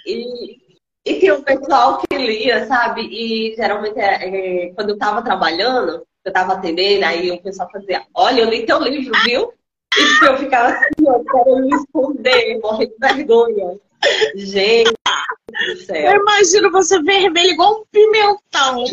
E, 0.05 0.57
e 1.05 1.19
tinha 1.19 1.35
um 1.35 1.43
pessoal 1.43 1.99
que 1.99 2.17
lia, 2.17 2.67
sabe? 2.67 3.01
E 3.03 3.55
geralmente, 3.55 3.99
é, 3.99 4.65
é, 4.67 4.73
quando 4.73 4.89
eu 4.89 4.95
estava 4.95 5.23
trabalhando, 5.23 6.05
eu 6.23 6.29
estava 6.29 6.53
atendendo, 6.53 7.05
aí 7.05 7.31
o 7.31 7.41
pessoal 7.41 7.69
fazia, 7.71 8.05
olha, 8.13 8.41
eu 8.41 8.49
li 8.49 8.65
teu 8.65 8.79
livro, 8.79 9.13
viu? 9.23 9.53
E 9.97 10.25
eu 10.25 10.37
ficava 10.37 10.69
assim, 10.69 11.07
eu 11.07 11.23
quero 11.23 11.55
me 11.59 11.75
esconder, 11.75 12.59
morrer 12.59 12.87
de 12.87 12.95
vergonha. 12.99 13.79
Gente 14.35 14.91
do 14.91 15.77
céu. 15.77 16.11
Eu 16.11 16.21
imagino 16.21 16.71
você 16.71 17.01
vermelho 17.01 17.51
igual 17.51 17.81
um 17.81 17.85
pimentão. 17.91 18.83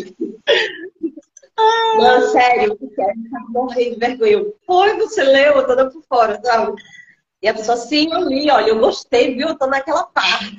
Não, 1.97 2.31
sério, 2.31 2.77
eu 2.79 2.89
quero 2.89 3.49
morrer 3.49 3.91
de 3.91 3.99
vergonha. 3.99 4.45
Foi, 4.65 4.97
você 4.97 5.23
leu, 5.23 5.55
eu 5.55 5.67
tô 5.67 5.75
dando 5.75 5.91
por 5.91 6.03
fora, 6.03 6.39
sabe? 6.43 6.81
E 7.41 7.47
a 7.47 7.53
pessoa, 7.53 7.77
sim, 7.77 8.09
eu 8.11 8.21
li, 8.21 8.49
olha, 8.49 8.69
eu 8.69 8.79
gostei, 8.79 9.35
viu? 9.35 9.49
Eu 9.49 9.57
tô 9.57 9.67
naquela 9.67 10.05
parte. 10.05 10.57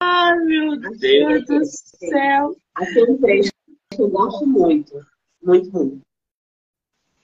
Ai, 0.00 0.36
meu 0.38 0.80
Deus 0.80 1.44
do 1.44 1.64
céu. 1.64 2.56
Aqui 2.74 2.98
é 2.98 3.04
um 3.04 3.18
trecho 3.18 3.52
que 3.92 4.02
eu 4.02 4.08
gosto 4.08 4.46
muito, 4.46 4.98
muito, 5.42 5.70
muito. 5.70 6.00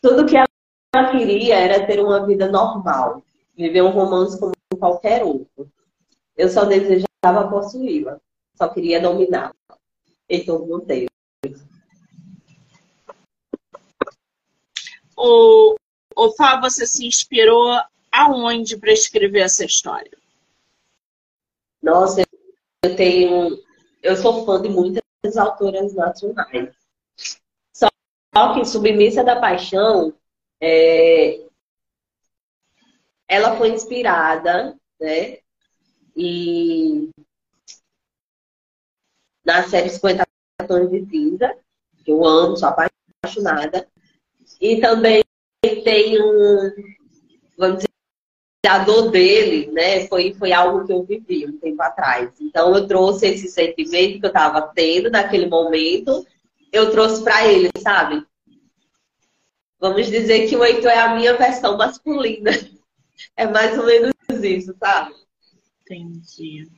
Tudo 0.01 0.27
que 0.27 0.37
ela 0.37 0.47
queria 1.11 1.59
era 1.59 1.87
ter 1.87 2.01
uma 2.01 2.27
vida 2.27 2.51
normal, 2.51 3.23
viver 3.57 3.83
um 3.83 3.91
romance 3.91 4.39
como 4.39 4.53
qualquer 4.79 5.25
outro. 5.25 5.71
Eu 6.37 6.49
só 6.51 6.65
desejava 6.65 7.49
possuí-la, 7.49 8.21
só 8.55 8.69
queria 8.69 9.01
dominá-la. 9.01 9.55
Heitor 10.29 10.67
Monteiro. 10.67 11.11
O, 15.17 15.77
o 16.17 16.33
Fá, 16.33 16.61
você 16.61 16.87
se 16.87 17.07
inspirou 17.07 17.79
aonde 18.11 18.77
para 18.77 18.93
escrever 18.93 19.41
essa 19.41 19.65
história? 19.65 20.17
Nossa, 21.83 22.23
eu 22.85 22.97
tenho. 22.97 23.59
Eu 24.03 24.17
sou 24.17 24.45
fã 24.45 24.61
de 24.61 24.69
muitas 24.69 25.03
autoras 25.37 25.95
nacionais. 25.95 26.75
Só 27.73 27.89
que 28.55 28.65
Submissa 28.65 29.23
da 29.23 29.39
Paixão, 29.39 30.15
é, 30.65 31.41
ela 33.27 33.57
foi 33.57 33.71
inspirada, 33.71 34.77
né? 35.01 35.39
E 36.17 37.11
na 39.45 39.65
série 39.65 39.91
50 39.91 40.25
Tons 40.69 40.89
de 40.89 41.05
Cinza, 41.07 41.53
que 42.05 42.13
eu 42.13 42.25
amo, 42.25 42.57
sou 42.57 42.69
apaixonada. 42.69 43.89
E 44.61 44.81
também 44.81 45.25
tem 45.83 46.23
um, 46.23 46.71
vamos 47.59 47.79
dizer, 47.79 47.89
a 48.69 48.79
dor 48.79 49.11
dele, 49.11 49.67
né, 49.73 50.07
foi, 50.07 50.33
foi 50.35 50.53
algo 50.53 50.87
que 50.87 50.93
eu 50.93 51.03
vivi 51.03 51.45
um 51.45 51.59
tempo 51.59 51.83
atrás. 51.83 52.41
Então 52.41 52.73
eu 52.77 52.87
trouxe 52.87 53.27
esse 53.27 53.49
sentimento 53.49 54.21
que 54.21 54.27
eu 54.27 54.29
estava 54.29 54.63
tendo 54.63 55.11
naquele 55.11 55.47
momento, 55.47 56.25
eu 56.73 56.93
trouxe 56.93 57.25
para 57.25 57.49
ele, 57.49 57.71
sabe? 57.79 58.25
Vamos 59.83 60.07
dizer 60.07 60.49
que 60.49 60.55
o 60.55 60.65
Heitor 60.65 60.93
é 60.93 60.99
a 61.01 61.17
minha 61.17 61.37
versão 61.37 61.77
masculina. 61.77 62.53
É 63.37 63.47
mais 63.47 63.77
ou 63.77 63.85
menos 63.85 64.13
isso, 64.43 64.75
sabe? 64.79 65.13
Entendi. 65.81 66.69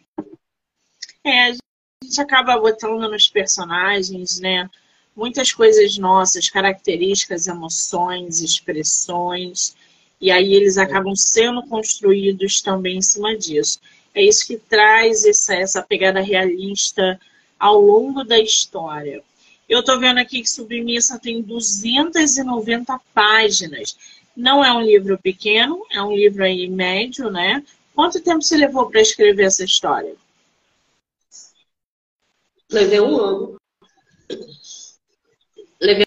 É, 1.23 1.51
a 1.51 1.53
gente 2.03 2.21
acaba 2.21 2.59
botando 2.59 3.07
nos 3.11 3.29
personagens, 3.29 4.41
né? 4.41 4.71
Muitas 5.15 5.53
coisas 5.53 5.99
nossas, 5.99 6.49
características, 6.49 7.47
emoções, 7.47 8.41
expressões. 8.41 9.77
E 10.19 10.31
aí 10.31 10.55
eles 10.55 10.79
acabam 10.79 11.15
sendo 11.15 11.63
construídos 11.65 12.63
também 12.63 12.97
em 12.97 13.03
cima 13.03 13.37
disso. 13.37 13.81
É 14.15 14.23
isso 14.23 14.47
que 14.47 14.57
traz 14.57 15.27
essa, 15.27 15.55
essa 15.55 15.83
pegada 15.83 16.21
realista 16.21 17.21
ao 17.59 17.79
longo 17.79 18.25
da 18.25 18.39
história. 18.39 19.23
Eu 19.69 19.81
estou 19.81 19.99
vendo 19.99 20.19
aqui 20.19 20.43
que 20.43 20.51
Submissa 20.51 21.19
tem 21.19 21.43
290 21.43 23.01
páginas. 23.15 23.97
Não 24.37 24.65
é 24.65 24.73
um 24.73 24.83
livro 24.83 25.19
pequeno, 25.19 25.85
é 25.91 26.03
um 26.03 26.13
livro 26.13 26.45
aí 26.45 26.69
médio, 26.69 27.31
né? 27.31 27.65
Quanto 27.95 28.21
tempo 28.21 28.43
você 28.43 28.57
levou 28.57 28.91
para 28.91 29.01
escrever 29.01 29.45
essa 29.45 29.65
história? 29.65 30.15
Levei 32.71 33.01
um 33.01 33.17
ano. 33.17 33.57
Levei 35.81 36.07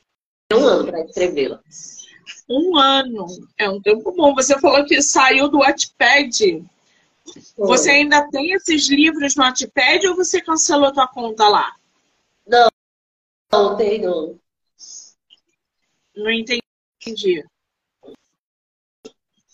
um 0.53 0.65
ano 0.65 0.85
para 0.85 1.05
escrevê-la. 1.05 1.61
Um 2.49 2.77
ano. 2.77 3.25
É 3.57 3.69
um 3.69 3.81
tempo 3.81 4.11
bom. 4.11 4.35
Você 4.35 4.59
falou 4.59 4.85
que 4.85 5.01
saiu 5.01 5.47
do 5.47 5.59
Wattpad. 5.59 6.63
Você 7.57 7.89
ainda 7.89 8.29
tem 8.29 8.51
esses 8.51 8.89
livros 8.89 9.35
no 9.35 9.43
Wattpad 9.43 10.07
ou 10.07 10.15
você 10.15 10.41
cancelou 10.41 10.93
tua 10.93 11.07
conta 11.07 11.47
lá? 11.47 11.73
Não, 12.45 12.69
não 13.51 13.75
tenho. 13.75 14.39
Não 16.15 16.31
entendi. 16.31 17.43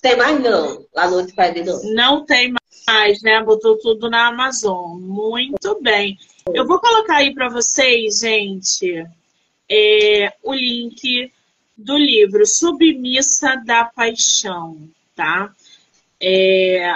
Tem 0.01 0.17
mais 0.17 0.39
não, 0.41 0.85
lá 0.93 1.09
no 1.09 1.21
não. 1.21 1.93
Não 1.93 2.25
tem 2.25 2.53
mais, 2.87 3.21
né? 3.21 3.41
Botou 3.43 3.77
tudo 3.77 4.09
na 4.09 4.27
Amazon. 4.27 4.99
Muito 4.99 5.81
bem. 5.81 6.17
Eu 6.53 6.67
vou 6.67 6.79
colocar 6.79 7.17
aí 7.17 7.33
para 7.33 7.49
vocês, 7.49 8.19
gente, 8.19 9.05
é, 9.69 10.33
o 10.43 10.53
link 10.53 11.31
do 11.77 11.97
livro 11.97 12.45
Submissa 12.45 13.55
da 13.65 13.85
Paixão, 13.85 14.89
tá? 15.15 15.53
É, 16.19 16.93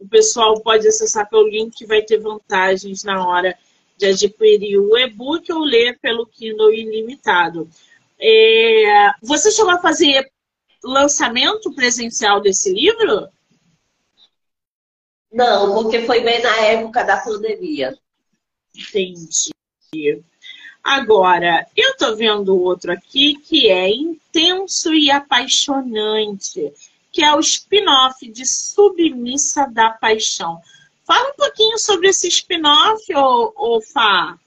o 0.00 0.08
pessoal 0.08 0.60
pode 0.60 0.86
acessar 0.88 1.28
pelo 1.28 1.48
link 1.48 1.76
que 1.76 1.86
vai 1.86 2.02
ter 2.02 2.18
vantagens 2.18 3.04
na 3.04 3.24
hora 3.26 3.56
de 4.02 4.06
adquirir 4.06 4.78
o 4.78 4.98
e-book 4.98 5.50
ou 5.52 5.60
ler 5.60 5.98
pelo 6.00 6.26
Kindle 6.26 6.72
ilimitado. 6.72 7.68
É, 8.20 9.10
você 9.22 9.50
chegou 9.50 9.70
a 9.70 9.80
fazer 9.80 10.28
lançamento 10.82 11.72
presencial 11.72 12.40
desse 12.40 12.72
livro? 12.72 13.28
Não, 15.32 15.72
porque 15.74 16.00
foi 16.02 16.20
bem 16.20 16.42
na 16.42 16.56
época 16.56 17.04
da 17.04 17.18
pandemia. 17.18 17.96
Entendi. 18.76 19.52
Agora, 20.82 21.66
eu 21.76 21.96
tô 21.96 22.16
vendo 22.16 22.60
outro 22.60 22.92
aqui 22.92 23.36
que 23.36 23.70
é 23.70 23.88
intenso 23.88 24.92
e 24.92 25.10
apaixonante, 25.12 26.72
que 27.12 27.22
é 27.22 27.32
o 27.34 27.40
spin-off 27.40 28.28
de 28.28 28.44
Submissa 28.44 29.66
da 29.66 29.90
Paixão. 29.90 30.60
Fala 31.12 31.28
um 31.28 31.34
pouquinho 31.34 31.78
sobre 31.78 32.08
esse 32.08 32.26
spin-off, 32.26 33.04
ô, 33.14 33.82
Fá. 33.82 34.38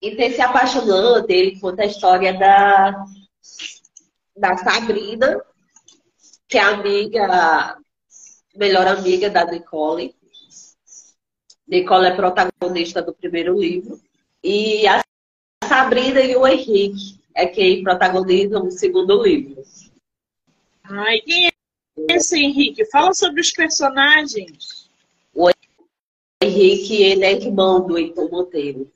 E 0.00 0.40
apaixonante, 0.40 1.30
ele 1.30 1.60
conta 1.60 1.82
a 1.82 1.86
história 1.86 2.32
da, 2.32 3.04
da 4.34 4.56
Sabrina, 4.56 5.44
que 6.48 6.56
é 6.56 6.62
amiga, 6.62 7.78
melhor 8.56 8.86
amiga 8.86 9.28
da 9.28 9.44
Nicole. 9.44 10.16
Nicole 11.66 12.06
é 12.06 12.16
protagonista 12.16 13.02
do 13.02 13.12
primeiro 13.12 13.60
livro. 13.60 14.00
E 14.42 14.88
a 14.88 15.02
Sabrina 15.62 16.22
e 16.22 16.34
o 16.34 16.46
Henrique 16.46 17.20
é 17.34 17.44
quem 17.44 17.82
protagonizam 17.82 18.66
o 18.66 18.70
segundo 18.70 19.22
livro. 19.22 19.62
Ai, 20.84 21.20
quem 21.20 21.48
é 21.48 21.57
esse 22.08 22.38
Henrique? 22.38 22.84
Fala 22.86 23.12
sobre 23.14 23.40
os 23.40 23.50
personagens. 23.50 24.88
O 25.34 25.50
Henrique, 26.42 27.02
ele 27.02 27.24
é 27.24 27.32
irmão 27.32 27.86
do 27.86 27.98
Heitor 27.98 28.30
Monteiro. 28.30 28.90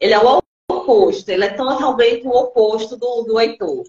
Ele 0.00 0.14
é 0.14 0.18
o 0.18 0.40
oposto, 0.70 1.28
ele 1.28 1.44
é 1.44 1.50
totalmente 1.50 2.26
o 2.26 2.30
oposto 2.30 2.96
do, 2.96 3.22
do 3.22 3.40
Heitor. 3.40 3.84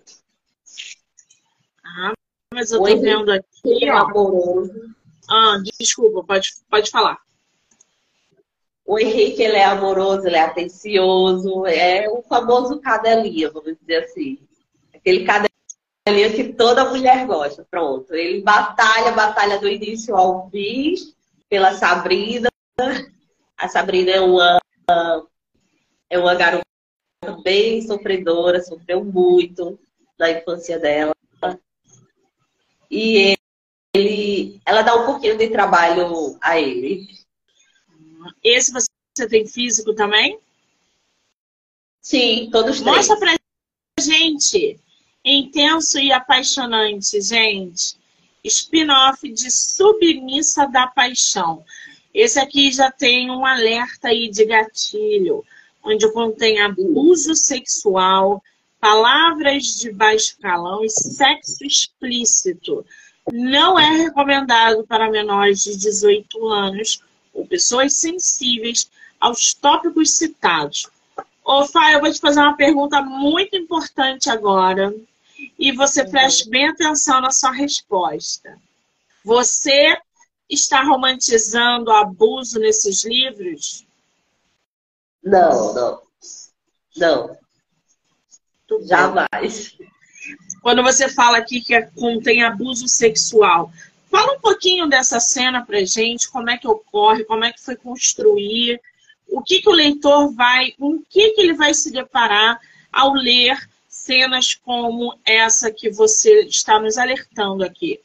Ah, 1.86 2.14
mas 2.54 2.72
eu 2.72 2.80
tô 2.80 2.98
vendo 2.98 3.32
aqui, 3.32 3.86
é 3.86 3.90
amoroso. 3.90 4.96
Ah, 5.30 5.62
desculpa, 5.80 6.24
pode, 6.24 6.50
pode 6.70 6.90
falar. 6.90 7.20
O 8.86 8.98
Henrique, 8.98 9.44
ele 9.44 9.58
é 9.58 9.66
amoroso, 9.66 10.26
ele 10.26 10.36
é 10.36 10.42
atencioso, 10.42 11.66
é 11.68 12.10
o 12.10 12.24
famoso 12.24 12.80
cadelinha, 12.80 13.52
vamos 13.52 13.78
dizer 13.80 14.04
assim. 14.04 14.40
Aquele 14.92 15.26
cadelinha 15.26 15.59
que 16.06 16.54
toda 16.54 16.90
mulher 16.90 17.26
gosta, 17.26 17.66
pronto. 17.70 18.14
Ele 18.14 18.42
batalha, 18.42 19.12
batalha 19.12 19.60
do 19.60 19.68
início 19.68 20.16
ao 20.16 20.50
fim 20.50 20.96
pela 21.48 21.74
Sabrina. 21.76 22.50
A 23.58 23.68
Sabrina 23.68 24.12
é 24.12 24.22
uma, 24.22 24.60
é 26.10 26.18
uma 26.18 26.36
garota 26.36 26.64
bem 27.44 27.82
sofredora, 27.82 28.62
sofreu 28.62 29.04
muito 29.04 29.80
na 30.18 30.32
infância 30.32 30.80
dela. 30.80 31.14
E 32.90 33.36
ele, 33.94 34.60
ela 34.66 34.82
dá 34.82 34.96
um 34.96 35.06
pouquinho 35.06 35.38
de 35.38 35.50
trabalho 35.50 36.38
a 36.42 36.60
ele. 36.60 37.08
Esse 38.44 38.72
você 38.72 39.28
tem 39.28 39.46
físico 39.46 39.94
também? 39.94 40.40
Sim, 42.02 42.50
todos 42.52 42.82
três. 42.82 42.96
Mostra 42.96 43.18
pra 43.18 43.36
gente. 44.00 44.80
Intenso 45.26 46.00
e 46.00 46.14
apaixonante, 46.14 47.20
gente. 47.20 47.98
Spin-off 48.42 49.28
de 49.28 49.52
Submissa 49.52 50.66
da 50.66 50.88
Paixão. 50.88 51.66
Esse 52.14 52.40
aqui 52.40 52.72
já 52.72 52.90
tem 52.90 53.30
um 53.30 53.46
alerta 53.46 54.08
aí 54.08 54.30
de 54.30 54.46
gatilho, 54.46 55.44
onde 55.84 56.10
contém 56.14 56.62
abuso 56.62 57.36
sexual, 57.36 58.42
palavras 58.80 59.78
de 59.78 59.92
baixo 59.92 60.38
calão 60.42 60.86
e 60.86 60.90
sexo 60.90 61.66
explícito. 61.66 62.86
Não 63.30 63.78
é 63.78 63.90
recomendado 63.90 64.88
para 64.88 65.12
menores 65.12 65.66
de 65.66 65.76
18 65.76 66.48
anos 66.48 67.04
ou 67.34 67.46
pessoas 67.46 67.94
sensíveis 67.94 68.90
aos 69.20 69.54
tópicos 69.54 70.12
citados. 70.12 70.88
Ô, 71.44 71.66
Fá, 71.66 71.92
eu 71.92 72.00
vou 72.00 72.12
te 72.12 72.22
fazer 72.22 72.40
uma 72.40 72.56
pergunta 72.56 73.02
muito 73.02 73.58
importante 73.58 74.30
agora 74.30 74.96
e 75.58 75.72
você 75.72 76.04
uhum. 76.04 76.12
preste 76.12 76.50
bem 76.50 76.68
atenção 76.68 77.22
na 77.22 77.32
sua 77.32 77.52
resposta. 77.52 78.58
Você 79.24 79.98
está 80.50 80.84
romantizando 80.84 81.92
o 81.92 81.94
abuso 81.94 82.60
nesses 82.60 83.04
livros? 83.06 83.86
Não, 85.24 85.74
não. 85.74 86.02
Não. 86.98 87.38
Jamais. 88.86 89.78
Quando 90.62 90.84
você 90.84 91.10
fala 91.10 91.38
aqui 91.38 91.62
que 91.62 91.82
contém 91.96 92.44
abuso 92.44 92.88
sexual, 92.88 93.72
fala 94.10 94.34
um 94.34 94.40
pouquinho 94.40 94.88
dessa 94.88 95.20
cena 95.20 95.66
pra 95.66 95.84
gente, 95.84 96.30
como 96.30 96.50
é 96.50 96.58
que 96.58 96.68
ocorre, 96.68 97.24
como 97.26 97.44
é 97.44 97.52
que 97.52 97.62
foi 97.62 97.76
construir, 97.76 98.80
o 99.28 99.42
que, 99.42 99.62
que 99.62 99.70
o 99.70 99.74
leitor 99.74 100.34
vai, 100.34 100.72
com 100.72 101.02
que, 101.10 101.32
que 101.32 101.42
ele 101.42 101.54
vai 101.54 101.74
se 101.74 101.92
deparar 101.92 102.60
ao 102.92 103.14
ler 103.14 103.58
cenas 104.00 104.56
como 104.56 105.18
essa 105.26 105.72
que 105.72 105.90
você 105.90 106.42
está 106.46 106.80
nos 106.80 106.98
alertando 106.98 107.64
aqui? 107.64 108.00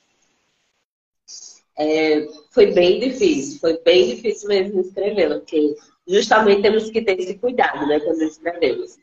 É, 1.76 2.26
foi 2.50 2.72
bem 2.72 3.00
difícil, 3.00 3.59
foi 3.59 3.78
bem 3.78 4.14
difícil 4.14 4.48
mesmo 4.48 4.80
escrevê-la, 4.80 5.37
porque 5.37 5.74
justamente 6.07 6.62
temos 6.62 6.90
que 6.90 7.02
ter 7.02 7.18
esse 7.18 7.35
cuidado, 7.38 7.87
né, 7.87 7.98
quando 8.00 8.22
escrevemos. 8.22 8.96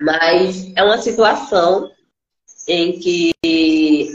Mas 0.00 0.72
é 0.74 0.82
uma 0.82 0.98
situação 0.98 1.90
em 2.66 2.98
que 2.98 3.32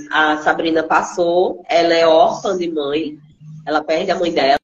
a 0.10 0.38
Sabrina 0.38 0.84
passou, 0.84 1.64
ela 1.70 1.94
é 1.94 2.08
órfã 2.08 2.58
de 2.58 2.70
mãe, 2.70 3.20
ela 3.66 3.84
perde 3.84 4.10
a 4.10 4.16
mãe 4.18 4.32
dela, 4.32 4.58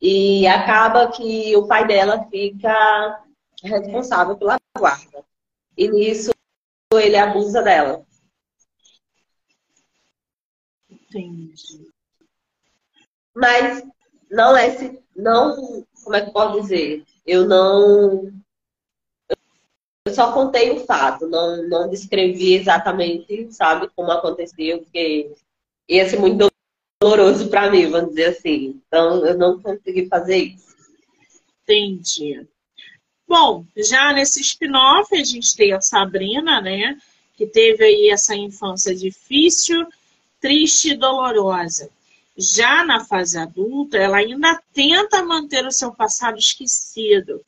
e 0.00 0.46
acaba 0.46 1.10
que 1.10 1.56
o 1.56 1.66
pai 1.66 1.86
dela 1.86 2.26
fica 2.30 3.23
responsável 3.64 4.36
pela 4.36 4.58
guarda. 4.76 5.24
E 5.76 5.88
nisso 5.88 6.30
ele 6.92 7.16
abusa 7.16 7.62
dela. 7.62 8.04
Entendi. 10.88 11.92
Mas 13.34 13.82
não 14.30 14.56
é 14.56 15.02
não, 15.16 15.84
como 16.02 16.16
é 16.16 16.24
que 16.24 16.32
posso 16.32 16.60
dizer? 16.60 17.04
Eu 17.26 17.46
não 17.46 18.32
eu 20.06 20.12
só 20.12 20.32
contei 20.32 20.70
o 20.70 20.84
fato, 20.84 21.26
não, 21.26 21.66
não 21.66 21.88
descrevi 21.88 22.54
exatamente, 22.54 23.50
sabe, 23.50 23.88
como 23.96 24.12
aconteceu, 24.12 24.80
porque 24.80 25.34
ia 25.88 26.06
ser 26.06 26.18
muito 26.18 26.50
doloroso 27.00 27.48
para 27.48 27.70
mim, 27.70 27.90
vamos 27.90 28.10
dizer 28.10 28.26
assim. 28.26 28.82
Então, 28.86 29.24
eu 29.24 29.38
não 29.38 29.62
consegui 29.62 30.06
fazer 30.06 30.36
isso. 30.36 30.76
Entendi. 31.62 32.46
Bom, 33.26 33.64
já 33.76 34.12
nesse 34.12 34.40
spin-off, 34.40 35.14
a 35.16 35.24
gente 35.24 35.56
tem 35.56 35.72
a 35.72 35.80
Sabrina, 35.80 36.60
né? 36.60 36.98
Que 37.36 37.46
teve 37.46 37.84
aí 37.84 38.10
essa 38.10 38.36
infância 38.36 38.94
difícil, 38.94 39.86
triste 40.40 40.90
e 40.90 40.96
dolorosa. 40.96 41.90
Já 42.36 42.84
na 42.84 43.04
fase 43.04 43.38
adulta, 43.38 43.96
ela 43.96 44.18
ainda 44.18 44.60
tenta 44.72 45.22
manter 45.22 45.66
o 45.66 45.72
seu 45.72 45.92
passado 45.92 46.38
esquecido, 46.38 47.40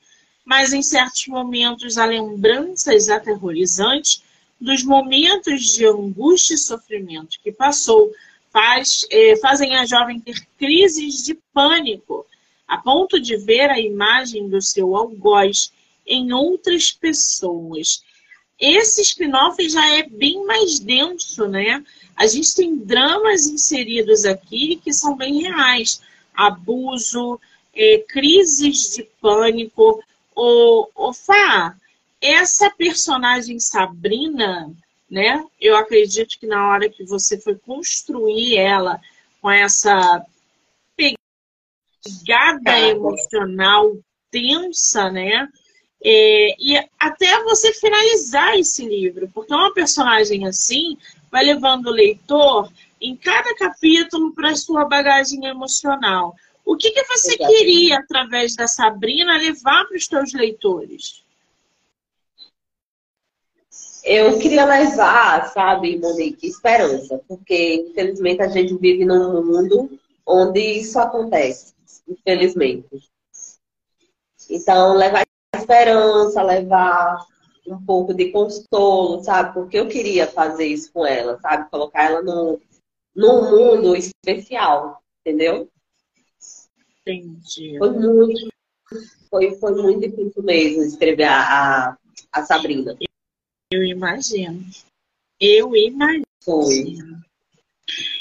mas 0.44 0.72
em 0.72 0.82
certos 0.82 1.26
momentos 1.26 1.98
há 1.98 2.06
lembranças 2.06 3.08
aterrorizantes 3.08 4.22
dos 4.60 4.82
momentos 4.82 5.74
de 5.74 5.86
angústia 5.86 6.54
e 6.54 6.58
sofrimento 6.58 7.38
que 7.42 7.52
passou, 7.52 8.12
faz, 8.50 9.06
eh, 9.10 9.36
fazem 9.36 9.76
a 9.76 9.84
jovem 9.84 10.20
ter 10.20 10.46
crises 10.56 11.22
de 11.22 11.34
pânico, 11.52 12.24
a 12.66 12.78
ponto 12.78 13.20
de 13.20 13.36
ver 13.36 13.70
a 13.70 13.80
imagem 13.80 14.48
do 14.48 14.60
seu 14.60 14.96
algoz 14.96 15.72
em 16.06 16.32
outras 16.32 16.90
pessoas. 16.92 18.02
Esse 18.58 19.02
spin-off 19.02 19.68
já 19.68 19.86
é 19.96 20.02
bem 20.02 20.44
mais 20.46 20.78
denso, 20.78 21.46
né? 21.46 21.84
A 22.16 22.26
gente 22.26 22.54
tem 22.54 22.76
dramas 22.76 23.46
inseridos 23.46 24.24
aqui 24.24 24.80
que 24.82 24.92
são 24.92 25.16
bem 25.16 25.42
reais. 25.42 26.00
Abuso, 26.34 27.38
eh, 27.74 28.04
crises 28.08 28.94
de 28.94 29.02
pânico, 29.20 30.02
o, 30.34 30.88
o 30.94 31.12
Fá, 31.12 31.76
essa 32.20 32.70
personagem 32.70 33.60
Sabrina, 33.60 34.72
né? 35.10 35.44
Eu 35.60 35.76
acredito 35.76 36.38
que 36.38 36.46
na 36.46 36.68
hora 36.68 36.88
que 36.88 37.04
você 37.04 37.38
foi 37.38 37.54
construir 37.56 38.56
ela 38.56 39.00
com 39.40 39.50
essa 39.50 40.24
pegada 42.02 42.78
emocional 42.78 43.96
tensa, 44.30 45.10
né? 45.10 45.48
É, 46.02 46.54
e 46.58 46.76
até 46.98 47.42
você 47.42 47.72
finalizar 47.72 48.58
esse 48.58 48.86
livro, 48.86 49.30
porque 49.32 49.52
uma 49.52 49.72
personagem 49.72 50.46
assim 50.46 50.96
vai 51.30 51.44
levando 51.44 51.86
o 51.86 51.92
leitor 51.92 52.70
em 53.00 53.16
cada 53.16 53.54
capítulo 53.54 54.32
para 54.34 54.54
sua 54.56 54.84
bagagem 54.84 55.44
emocional. 55.46 56.34
O 56.64 56.76
que, 56.76 56.90
que 56.90 57.04
você 57.04 57.34
Exato. 57.34 57.52
queria, 57.52 57.98
através 57.98 58.56
da 58.56 58.66
Sabrina, 58.66 59.38
levar 59.38 59.86
para 59.86 59.96
os 59.96 60.04
seus 60.04 60.32
leitores? 60.32 61.24
Eu 64.04 64.38
queria 64.38 64.64
levar, 64.64 65.48
sabe, 65.52 65.98
Monique, 65.98 66.46
esperança, 66.46 67.20
porque 67.26 67.86
infelizmente 67.88 68.40
a 68.40 68.48
gente 68.48 68.76
vive 68.76 69.04
num 69.04 69.44
mundo 69.44 69.98
onde 70.24 70.60
isso 70.60 70.98
acontece, 70.98 71.74
infelizmente. 72.08 73.10
Então, 74.50 74.94
levar 74.94 75.26
esperança, 75.54 76.42
levar 76.42 77.26
um 77.66 77.84
pouco 77.84 78.14
de 78.14 78.30
consolo, 78.30 79.22
sabe? 79.22 79.54
Porque 79.54 79.78
eu 79.78 79.88
queria 79.88 80.26
fazer 80.26 80.66
isso 80.66 80.92
com 80.92 81.04
ela, 81.04 81.38
sabe? 81.40 81.68
Colocar 81.70 82.04
ela 82.04 82.22
no, 82.22 82.60
num 83.14 83.50
mundo 83.50 83.96
especial, 83.96 85.02
entendeu? 85.20 85.68
Entendi. 87.00 87.78
Foi 87.78 87.90
muito, 87.90 88.48
foi, 89.30 89.54
foi 89.56 89.74
muito 89.82 90.08
difícil 90.08 90.42
mesmo 90.42 90.82
escrever 90.82 91.24
a, 91.24 91.40
a, 91.40 91.98
a 92.32 92.42
Sabrina. 92.44 92.96
Eu 93.72 93.82
imagino. 93.82 94.64
Eu 95.40 95.74
imagino. 95.74 96.26
Foi. 96.44 96.96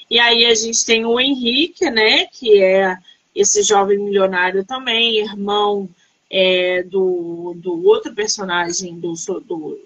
E 0.09 0.19
aí 0.19 0.45
a 0.45 0.55
gente 0.55 0.85
tem 0.85 1.05
o 1.05 1.19
Henrique, 1.19 1.89
né? 1.89 2.25
Que 2.27 2.61
é 2.61 2.97
esse 3.35 3.61
jovem 3.61 3.97
milionário 3.97 4.63
também, 4.63 5.19
irmão 5.19 5.89
é, 6.29 6.83
do, 6.83 7.53
do 7.57 7.85
outro 7.85 8.13
personagem 8.15 8.99
do, 8.99 9.13
do 9.41 9.79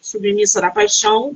Submissa 0.00 0.60
da 0.60 0.70
Paixão. 0.70 1.34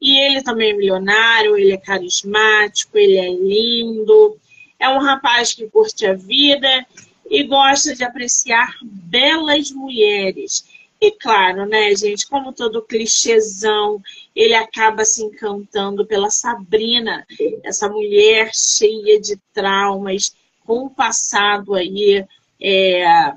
E 0.00 0.18
ele 0.18 0.42
também 0.42 0.70
é 0.70 0.76
milionário, 0.76 1.56
ele 1.56 1.72
é 1.72 1.76
carismático, 1.76 2.96
ele 2.96 3.16
é 3.16 3.28
lindo. 3.28 4.38
É 4.78 4.88
um 4.88 4.98
rapaz 4.98 5.52
que 5.52 5.68
curte 5.68 6.06
a 6.06 6.14
vida 6.14 6.86
e 7.28 7.42
gosta 7.44 7.94
de 7.94 8.02
apreciar 8.02 8.74
belas 8.82 9.70
mulheres. 9.70 10.64
E 11.00 11.12
claro, 11.12 11.64
né, 11.64 11.94
gente, 11.94 12.28
como 12.28 12.52
todo 12.52 12.82
clichêzão 12.82 14.02
ele 14.36 14.54
acaba 14.54 15.04
se 15.04 15.22
encantando 15.22 16.04
pela 16.04 16.28
Sabrina, 16.28 17.26
essa 17.62 17.88
mulher 17.88 18.50
cheia 18.54 19.18
de 19.18 19.38
traumas, 19.52 20.34
com 20.70 20.84
um 20.84 20.88
passado 20.88 21.74
aí 21.74 22.24
é, 22.62 23.32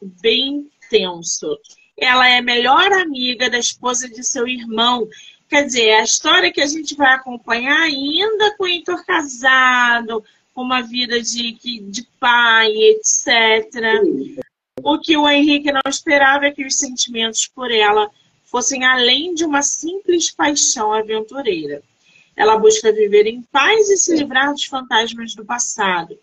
bem 0.00 0.66
tenso. 0.88 1.58
Ela 1.94 2.26
é 2.26 2.40
melhor 2.40 2.90
amiga 2.90 3.50
da 3.50 3.58
esposa 3.58 4.08
de 4.08 4.24
seu 4.24 4.48
irmão. 4.48 5.06
Quer 5.46 5.66
dizer, 5.66 5.90
a 5.96 6.02
história 6.02 6.50
que 6.50 6.62
a 6.62 6.66
gente 6.66 6.94
vai 6.94 7.12
acompanhar 7.12 7.82
ainda 7.82 8.56
com 8.56 8.64
o 8.64 8.66
Heitor 8.66 9.04
casado, 9.04 10.24
com 10.54 10.62
uma 10.62 10.80
vida 10.80 11.20
de, 11.20 11.52
de 11.52 12.08
pai, 12.18 12.72
etc. 12.72 13.68
O 14.82 14.98
que 14.98 15.18
o 15.18 15.28
Henrique 15.28 15.70
não 15.70 15.82
esperava 15.86 16.46
é 16.46 16.50
que 16.50 16.64
os 16.64 16.76
sentimentos 16.76 17.46
por 17.46 17.70
ela 17.70 18.10
fossem 18.42 18.86
além 18.86 19.34
de 19.34 19.44
uma 19.44 19.60
simples 19.60 20.30
paixão 20.30 20.94
aventureira. 20.94 21.82
Ela 22.34 22.56
busca 22.56 22.90
viver 22.90 23.26
em 23.26 23.42
paz 23.42 23.90
e 23.90 23.98
se 23.98 24.16
livrar 24.16 24.50
dos 24.50 24.64
fantasmas 24.64 25.34
do 25.34 25.44
passado. 25.44 26.18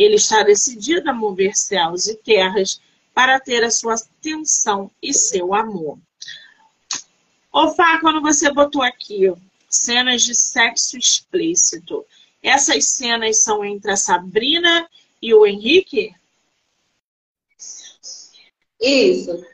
Ele 0.00 0.14
está 0.14 0.42
decidido 0.42 1.10
a 1.10 1.12
mover 1.12 1.54
céus 1.54 2.06
e 2.06 2.14
terras 2.14 2.80
para 3.12 3.38
ter 3.38 3.62
a 3.62 3.70
sua 3.70 3.96
atenção 3.96 4.90
e 5.02 5.12
seu 5.12 5.52
amor. 5.52 5.98
Ô 7.52 7.70
Fá, 7.74 8.00
quando 8.00 8.22
você 8.22 8.50
botou 8.50 8.80
aqui 8.80 9.30
cenas 9.68 10.22
de 10.22 10.34
sexo 10.34 10.96
explícito, 10.96 12.06
essas 12.42 12.86
cenas 12.86 13.42
são 13.42 13.62
entre 13.62 13.90
a 13.90 13.96
Sabrina 13.96 14.88
e 15.20 15.34
o 15.34 15.44
Henrique? 15.44 16.14
Isso. 18.80 19.44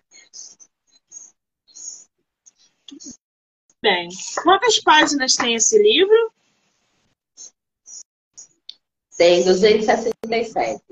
Bem, 3.82 4.08
quantas 4.44 4.78
páginas 4.78 5.34
tem 5.34 5.56
esse 5.56 5.76
livro? 5.82 6.32
Tem 9.16 9.44
267. 9.44 10.82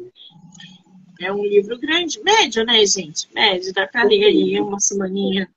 É 1.21 1.33
um 1.33 1.45
livro 1.45 1.79
grande, 1.79 2.21
médio, 2.23 2.65
né, 2.65 2.85
gente? 2.87 3.29
Médio, 3.33 3.73
dá 3.73 3.87
pra 3.87 4.03
ler 4.03 4.25
aí 4.25 4.61
uma 4.61 4.81
semaninha. 4.81 5.49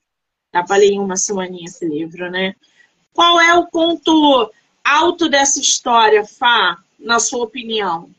Dá 0.52 0.64
pra 0.64 0.78
ler 0.78 0.92
em 0.92 1.00
uma 1.00 1.16
semaninha 1.16 1.66
esse 1.66 1.86
livro, 1.86 2.30
né? 2.30 2.56
Qual 3.14 3.40
é 3.40 3.54
o 3.56 3.68
ponto 3.68 4.52
alto 4.84 5.28
dessa 5.28 5.60
história, 5.60 6.26
Fá, 6.26 6.78
na 7.00 7.20
sua 7.20 7.44
opinião? 7.44 8.10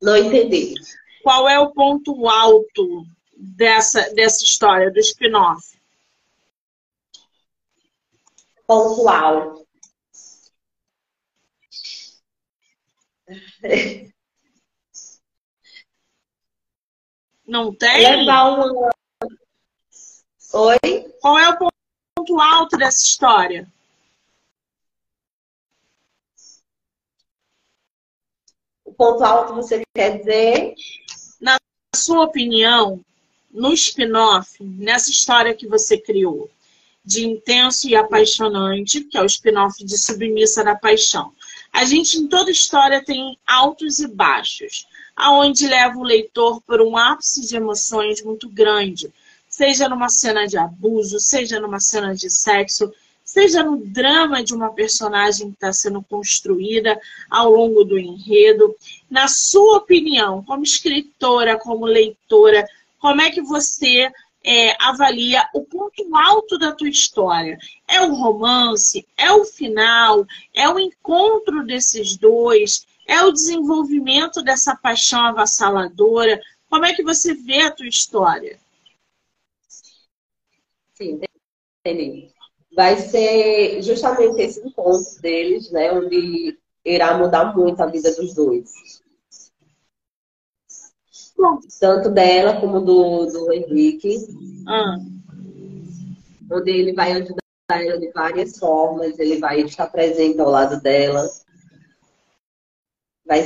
Não 0.00 0.16
entendi. 0.16 0.74
Qual 1.22 1.48
é 1.48 1.58
o 1.58 1.72
ponto 1.72 2.28
alto 2.28 3.06
dessa, 3.36 4.12
dessa 4.14 4.44
história, 4.44 4.90
do 4.90 5.00
spin-off? 5.00 5.78
Ponto 8.66 9.08
alto. 9.08 9.63
Não 17.46 17.74
tem? 17.74 18.24
Levar 18.24 18.50
uma... 18.50 18.90
Oi? 20.52 20.78
Qual 21.20 21.38
é 21.38 21.48
o 21.50 21.58
ponto 21.58 22.40
alto 22.40 22.76
dessa 22.76 23.04
história? 23.04 23.70
O 28.84 28.92
ponto 28.92 29.24
alto 29.24 29.54
você 29.54 29.82
quer 29.94 30.18
dizer? 30.18 30.74
Na 31.40 31.58
sua 31.94 32.24
opinião, 32.24 33.04
no 33.50 33.72
spin-off, 33.72 34.62
nessa 34.62 35.10
história 35.10 35.54
que 35.54 35.66
você 35.66 35.98
criou, 35.98 36.50
de 37.04 37.26
intenso 37.26 37.88
e 37.88 37.96
apaixonante, 37.96 39.04
que 39.04 39.18
é 39.18 39.22
o 39.22 39.26
spin-off 39.26 39.84
de 39.84 39.98
Submissa 39.98 40.64
da 40.64 40.74
Paixão. 40.76 41.34
A 41.74 41.84
gente, 41.84 42.18
em 42.18 42.28
toda 42.28 42.52
história, 42.52 43.04
tem 43.04 43.36
altos 43.44 43.98
e 43.98 44.06
baixos, 44.06 44.86
aonde 45.16 45.66
leva 45.66 45.98
o 45.98 46.04
leitor 46.04 46.62
por 46.62 46.80
um 46.80 46.96
ápice 46.96 47.44
de 47.48 47.56
emoções 47.56 48.22
muito 48.22 48.48
grande, 48.48 49.12
seja 49.48 49.88
numa 49.88 50.08
cena 50.08 50.46
de 50.46 50.56
abuso, 50.56 51.18
seja 51.18 51.58
numa 51.58 51.80
cena 51.80 52.14
de 52.14 52.30
sexo, 52.30 52.92
seja 53.24 53.64
no 53.64 53.76
drama 53.78 54.44
de 54.44 54.54
uma 54.54 54.72
personagem 54.72 55.48
que 55.48 55.54
está 55.54 55.72
sendo 55.72 56.00
construída 56.00 56.96
ao 57.28 57.50
longo 57.50 57.82
do 57.82 57.98
enredo. 57.98 58.72
Na 59.10 59.26
sua 59.26 59.78
opinião, 59.78 60.44
como 60.44 60.62
escritora, 60.62 61.58
como 61.58 61.86
leitora, 61.86 62.64
como 63.00 63.20
é 63.20 63.32
que 63.32 63.42
você 63.42 64.12
é, 64.44 64.76
avalia 64.78 65.48
o 65.54 65.62
ponto 65.62 66.14
alto 66.14 66.58
da 66.58 66.72
tua 66.72 66.88
história. 66.88 67.58
É 67.88 68.02
o 68.02 68.14
romance? 68.14 69.06
É 69.16 69.32
o 69.32 69.44
final? 69.44 70.26
É 70.54 70.68
o 70.68 70.78
encontro 70.78 71.64
desses 71.64 72.16
dois? 72.16 72.86
É 73.06 73.22
o 73.22 73.32
desenvolvimento 73.32 74.42
dessa 74.42 74.76
paixão 74.76 75.20
avassaladora? 75.20 76.40
Como 76.68 76.84
é 76.84 76.92
que 76.92 77.02
você 77.02 77.34
vê 77.34 77.62
a 77.62 77.70
tua 77.70 77.86
história? 77.86 78.58
Sim, 80.92 81.20
entendi. 81.84 82.32
Vai 82.74 82.96
ser 82.96 83.82
justamente 83.82 84.40
esse 84.40 84.60
encontro 84.60 85.20
deles, 85.20 85.70
né? 85.70 85.92
Onde 85.92 86.58
irá 86.84 87.16
mudar 87.16 87.56
muito 87.56 87.80
a 87.80 87.86
vida 87.86 88.14
dos 88.14 88.34
dois. 88.34 89.02
Tanto 91.80 92.10
dela 92.10 92.60
como 92.60 92.80
do, 92.80 93.26
do 93.26 93.52
Henrique. 93.52 94.18
Ah. 94.66 94.96
Onde 96.50 96.70
ele 96.70 96.92
vai 96.92 97.12
ajudar 97.12 97.36
ela 97.70 97.98
de 97.98 98.10
várias 98.10 98.58
formas, 98.58 99.18
ele 99.18 99.38
vai 99.38 99.60
estar 99.60 99.86
presente 99.86 100.40
ao 100.40 100.50
lado 100.50 100.80
dela. 100.80 101.28
Vai 103.26 103.44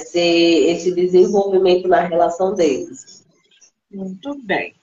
ser 0.00 0.70
esse 0.70 0.94
desenvolvimento 0.94 1.88
na 1.88 2.00
relação 2.00 2.54
deles. 2.54 3.24
Muito 3.90 4.34
bem. 4.44 4.74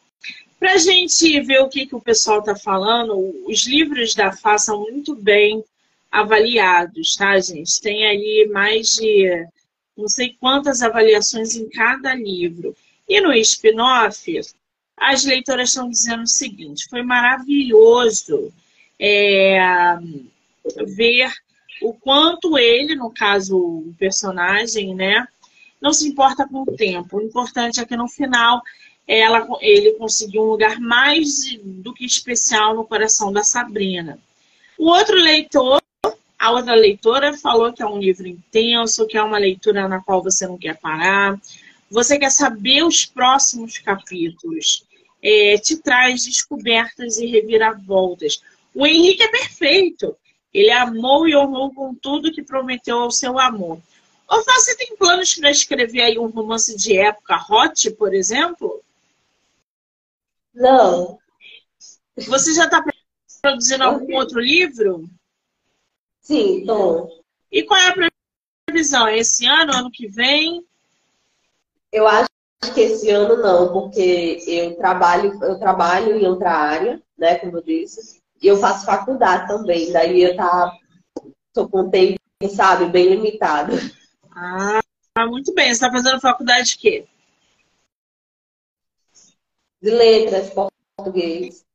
Para 0.59 0.73
a 0.73 0.77
gente 0.77 1.41
ver 1.41 1.59
o 1.61 1.69
que, 1.69 1.87
que 1.87 1.95
o 1.95 2.01
pessoal 2.01 2.39
está 2.39 2.55
falando, 2.55 3.17
os 3.47 3.65
livros 3.65 4.13
da 4.13 4.31
Fá 4.31 4.57
são 4.57 4.81
muito 4.81 5.15
bem 5.15 5.63
avaliados, 6.11 7.15
tá, 7.15 7.39
gente? 7.39 7.81
Tem 7.81 8.05
aí 8.05 8.49
mais 8.51 8.95
de 8.95 9.47
não 9.97 10.07
sei 10.07 10.35
quantas 10.39 10.81
avaliações 10.81 11.55
em 11.55 11.69
cada 11.69 12.13
livro. 12.13 12.75
E 13.07 13.19
no 13.19 13.33
spin-off, 13.33 14.39
as 14.97 15.25
leitoras 15.25 15.69
estão 15.69 15.89
dizendo 15.89 16.23
o 16.23 16.27
seguinte: 16.27 16.87
foi 16.89 17.01
maravilhoso 17.03 18.53
é, 18.99 19.59
ver 20.95 21.31
o 21.81 21.93
quanto 21.93 22.57
ele, 22.57 22.95
no 22.95 23.11
caso 23.11 23.57
o 23.57 23.95
personagem, 23.97 24.93
né, 24.93 25.27
não 25.81 25.91
se 25.91 26.07
importa 26.07 26.47
com 26.47 26.61
o 26.61 26.75
tempo. 26.75 27.17
O 27.17 27.21
importante 27.21 27.79
é 27.79 27.85
que 27.85 27.97
no 27.97 28.07
final 28.07 28.61
ela, 29.07 29.47
ele 29.59 29.93
conseguiu 29.93 30.43
um 30.43 30.51
lugar 30.51 30.79
mais 30.79 31.57
do 31.63 31.93
que 31.93 32.05
especial 32.05 32.75
no 32.75 32.85
coração 32.85 33.33
da 33.33 33.43
Sabrina. 33.43 34.19
O 34.77 34.85
outro 34.85 35.15
leitor 35.15 35.80
a 36.41 36.49
outra 36.49 36.73
leitora 36.73 37.37
falou 37.37 37.71
que 37.71 37.83
é 37.83 37.85
um 37.85 37.99
livro 37.99 38.27
intenso, 38.27 39.05
que 39.05 39.15
é 39.15 39.21
uma 39.21 39.37
leitura 39.37 39.87
na 39.87 40.01
qual 40.01 40.23
você 40.23 40.47
não 40.47 40.57
quer 40.57 40.75
parar. 40.75 41.39
Você 41.87 42.17
quer 42.17 42.31
saber 42.31 42.83
os 42.83 43.05
próximos 43.05 43.77
capítulos. 43.77 44.83
É, 45.21 45.55
te 45.59 45.77
traz 45.77 46.23
descobertas 46.25 47.17
e 47.17 47.27
reviravoltas. 47.27 48.41
O 48.73 48.87
Henrique 48.87 49.21
é 49.21 49.27
perfeito. 49.27 50.17
Ele 50.51 50.71
amou 50.71 51.27
e 51.27 51.35
honrou 51.35 51.71
com 51.75 51.93
tudo 51.93 52.31
que 52.31 52.41
prometeu 52.41 52.97
ao 52.97 53.11
seu 53.11 53.37
amor. 53.37 53.79
Ou 54.27 54.43
você 54.43 54.75
tem 54.75 54.97
planos 54.97 55.35
para 55.35 55.51
escrever 55.51 56.01
aí 56.01 56.17
um 56.17 56.25
romance 56.25 56.75
de 56.75 56.97
época 56.97 57.39
hot, 57.51 57.91
por 57.91 58.15
exemplo? 58.15 58.83
Não. 60.55 61.19
Você 62.17 62.51
já 62.55 62.65
está 62.65 62.83
produzindo 63.43 63.83
algum 63.83 64.15
outro 64.15 64.39
livro? 64.39 65.07
Sim, 66.21 66.63
tô. 66.65 67.09
E 67.51 67.63
qual 67.63 67.79
é 67.79 67.89
a 67.89 68.11
previsão? 68.65 69.09
Esse 69.09 69.45
ano, 69.45 69.73
ano 69.75 69.91
que 69.91 70.07
vem? 70.07 70.65
Eu 71.91 72.07
acho 72.07 72.29
que 72.73 72.79
esse 72.79 73.09
ano 73.09 73.35
não, 73.37 73.73
porque 73.73 74.43
eu 74.47 74.77
trabalho, 74.77 75.43
eu 75.43 75.59
trabalho 75.59 76.15
em 76.15 76.25
outra 76.25 76.51
área, 76.51 77.01
né, 77.17 77.35
como 77.39 77.57
eu 77.57 77.61
disse, 77.61 78.21
e 78.41 78.47
eu 78.47 78.57
faço 78.57 78.85
faculdade 78.85 79.47
também, 79.47 79.91
daí 79.91 80.21
eu 80.21 80.35
tá, 80.35 80.71
tô 81.53 81.67
com 81.67 81.89
tempo, 81.89 82.17
sabe, 82.49 82.85
bem 82.85 83.09
limitado. 83.09 83.73
Ah, 84.33 84.79
muito 85.27 85.53
bem. 85.53 85.65
Você 85.65 85.71
está 85.71 85.91
fazendo 85.91 86.21
faculdade 86.21 86.69
de 86.69 86.77
quê? 86.77 87.07
De 89.81 89.89
letras, 89.89 90.49
português. 90.49 91.65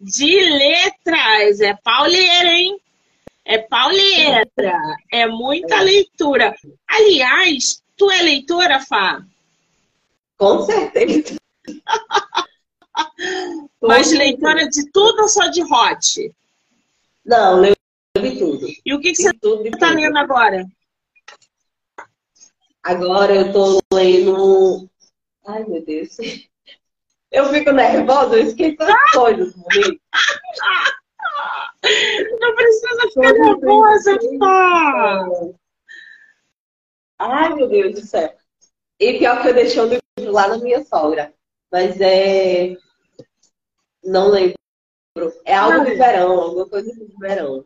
De 0.00 0.40
letras, 0.40 1.60
é 1.60 1.74
pauleira, 1.74 2.48
hein? 2.48 2.81
É 3.44 3.58
pauleira, 3.58 4.48
é 5.12 5.26
muita 5.26 5.80
leitura. 5.80 6.54
Aliás, 6.88 7.82
tu 7.96 8.10
é 8.10 8.22
leitora, 8.22 8.80
Fá? 8.80 9.24
Com 10.36 10.60
certeza. 10.62 11.36
Mas 13.82 14.12
leitora 14.12 14.68
de 14.68 14.90
tudo 14.92 15.22
ou 15.22 15.28
só 15.28 15.48
de 15.48 15.62
hot? 15.62 16.32
Não, 17.24 17.60
leio 17.60 17.76
de 18.16 18.38
tudo. 18.38 18.66
E 18.84 18.94
o 18.94 19.00
que, 19.00 19.12
que 19.12 19.22
você 19.22 19.30
está 19.68 19.90
lendo 19.90 20.16
agora? 20.16 20.66
Agora 22.82 23.34
eu 23.34 23.52
tô 23.52 23.80
lendo. 23.92 24.88
Ai, 25.46 25.64
meu 25.64 25.84
Deus. 25.84 26.16
Eu 27.32 27.48
fico 27.48 27.72
nervosa, 27.72 28.36
eu 28.36 28.46
esqueço 28.46 28.82
as 28.82 29.10
coisas. 29.12 29.54
Não 32.40 32.54
precisa 32.54 33.08
ficar 33.08 33.32
nervosa, 33.32 34.18
pá! 34.38 35.26
Ai, 37.18 37.54
meu 37.54 37.68
Deus 37.68 37.94
do 37.94 38.06
céu. 38.06 38.34
E 38.98 39.18
pior 39.18 39.42
que 39.42 39.48
eu 39.48 39.54
deixei 39.54 39.80
o 39.80 39.86
livro 39.86 40.32
lá 40.32 40.48
na 40.48 40.58
minha 40.58 40.84
sogra. 40.84 41.32
Mas 41.70 42.00
é. 42.00 42.76
Não 44.04 44.28
lembro. 44.28 44.54
É 45.44 45.54
algo 45.54 45.78
não, 45.78 45.84
de 45.84 45.94
verão, 45.94 46.40
alguma 46.40 46.68
coisa 46.68 46.92
de 46.92 47.06
verão. 47.18 47.64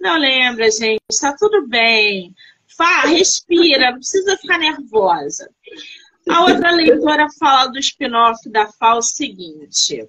Não 0.00 0.18
lembra, 0.18 0.70
gente. 0.70 1.00
Está 1.10 1.34
tudo 1.36 1.66
bem. 1.68 2.34
Fá, 2.76 3.02
respira, 3.02 3.90
não 3.90 3.98
precisa 3.98 4.36
ficar 4.36 4.58
nervosa. 4.58 5.50
A 6.28 6.42
outra 6.44 6.70
leitora 6.70 7.26
fala 7.38 7.70
do 7.70 7.78
spin-off 7.78 8.48
da 8.50 8.68
Fá 8.72 8.94
o 8.94 9.02
seguinte. 9.02 10.06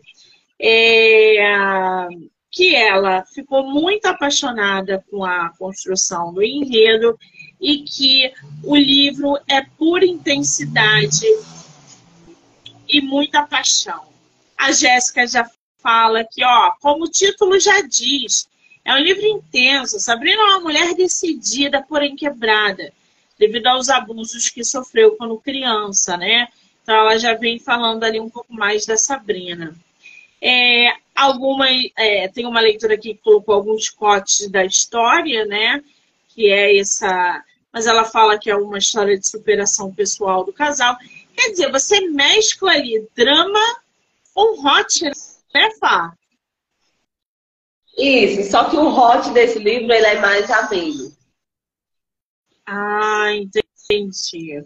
É, 0.61 2.07
que 2.52 2.76
ela 2.76 3.24
ficou 3.26 3.64
muito 3.64 4.06
apaixonada 4.06 5.04
com 5.10 5.24
a 5.24 5.50
construção 5.58 6.34
do 6.34 6.41
enredo 6.41 7.18
e 7.62 7.84
que 7.84 8.34
o 8.64 8.76
livro 8.76 9.38
é 9.47 9.62
pura 9.62 10.06
intensidade 10.06 11.26
e 12.88 13.02
muita 13.02 13.45
paixão. 13.45 14.04
A 14.58 14.72
Jéssica 14.72 15.28
já 15.28 15.50
fala 15.78 16.24
que, 16.24 16.43
ó, 16.43 16.72
como 16.82 17.06
o 17.06 17.10
título 17.10 17.60
já 17.60 17.82
diz, 17.82 18.50
é 18.84 18.93
um 18.93 18.97
livro 18.97 19.26
intenso. 19.26 20.00
Sabrina 20.00 20.41
é 20.41 20.45
uma 20.45 20.60
mulher 20.62 20.95
decidida, 20.95 21.82
porém 21.82 22.16
quebrada, 22.16 22.91
devido 23.38 23.68
aos 23.68 23.89
abusos 23.89 24.50
que 24.50 24.64
sofreu 24.64 25.16
quando 25.16 25.39
criança, 25.39 26.18
né? 26.18 26.47
Então 26.82 26.95
ela 26.95 27.18
já 27.20 27.36
vem 27.36 27.60
falando 27.60 28.04
ali 28.04 28.20
um 28.20 28.30
pouco 28.30 28.54
mais 28.54 28.86
da 28.86 28.97
Sabrina. 28.97 29.76
É, 30.41 30.93
alguma, 31.15 31.67
é, 31.97 32.27
tem 32.29 32.45
uma 32.45 32.61
leitura 32.61 32.93
aqui 32.93 33.13
que 33.13 33.21
colocou 33.21 33.55
alguns 33.55 33.89
cotes 33.89 34.49
da 34.49 34.63
história, 34.65 35.45
né? 35.45 35.83
Que 36.29 36.49
é 36.51 36.77
essa. 36.77 37.43
Mas 37.71 37.87
ela 37.87 38.05
fala 38.05 38.39
que 38.39 38.49
é 38.49 38.55
uma 38.55 38.77
história 38.77 39.17
de 39.17 39.27
superação 39.27 39.93
pessoal 39.93 40.43
do 40.43 40.53
casal. 40.53 40.97
Quer 41.35 41.51
dizer, 41.51 41.71
você 41.71 42.01
mescla 42.01 42.71
ali 42.71 43.07
drama 43.15 43.59
com 44.33 44.65
hot, 44.65 45.03
né, 45.53 45.69
Fá? 45.79 46.13
Isso, 47.97 48.49
só 48.49 48.69
que 48.69 48.77
o 48.77 48.87
hot 48.87 49.29
desse 49.31 49.59
livro 49.59 49.91
ele 49.91 50.05
é 50.05 50.19
mais 50.19 50.49
ameno. 50.49 51.13
Ah, 52.65 53.33
entendi. 53.33 54.63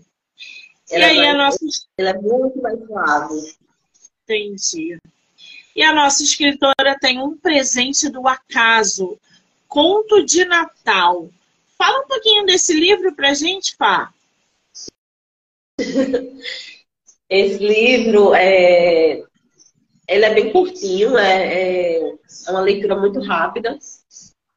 Ele 0.90 1.02
e 1.02 1.02
é 1.02 1.06
aí 1.06 1.18
mais, 1.18 1.30
a 1.30 1.38
nossa. 1.38 1.66
Ele 1.98 2.10
é 2.10 2.14
muito 2.20 2.62
mais 2.62 2.80
suave. 2.86 3.56
Entendi. 4.24 5.00
E 5.76 5.82
a 5.82 5.94
nossa 5.94 6.24
escritora 6.24 6.98
tem 7.00 7.20
um 7.20 7.36
presente 7.38 8.10
do 8.10 8.28
acaso, 8.28 9.18
Conto 9.68 10.24
de 10.24 10.46
Natal. 10.46 11.30
Fala 11.78 12.04
um 12.04 12.08
pouquinho 12.08 12.46
desse 12.46 12.74
livro 12.74 13.16
pra 13.16 13.34
gente, 13.34 13.76
Fá. 13.76 14.14
Esse 17.30 17.58
livro 17.58 18.36
é, 18.36 19.24
ele 20.08 20.26
é 20.26 20.34
bem 20.34 20.52
curtinho, 20.52 21.18
é, 21.18 21.98
é, 21.98 22.16
uma 22.50 22.62
leitura 22.62 22.96
muito 22.96 23.20
rápida. 23.22 23.80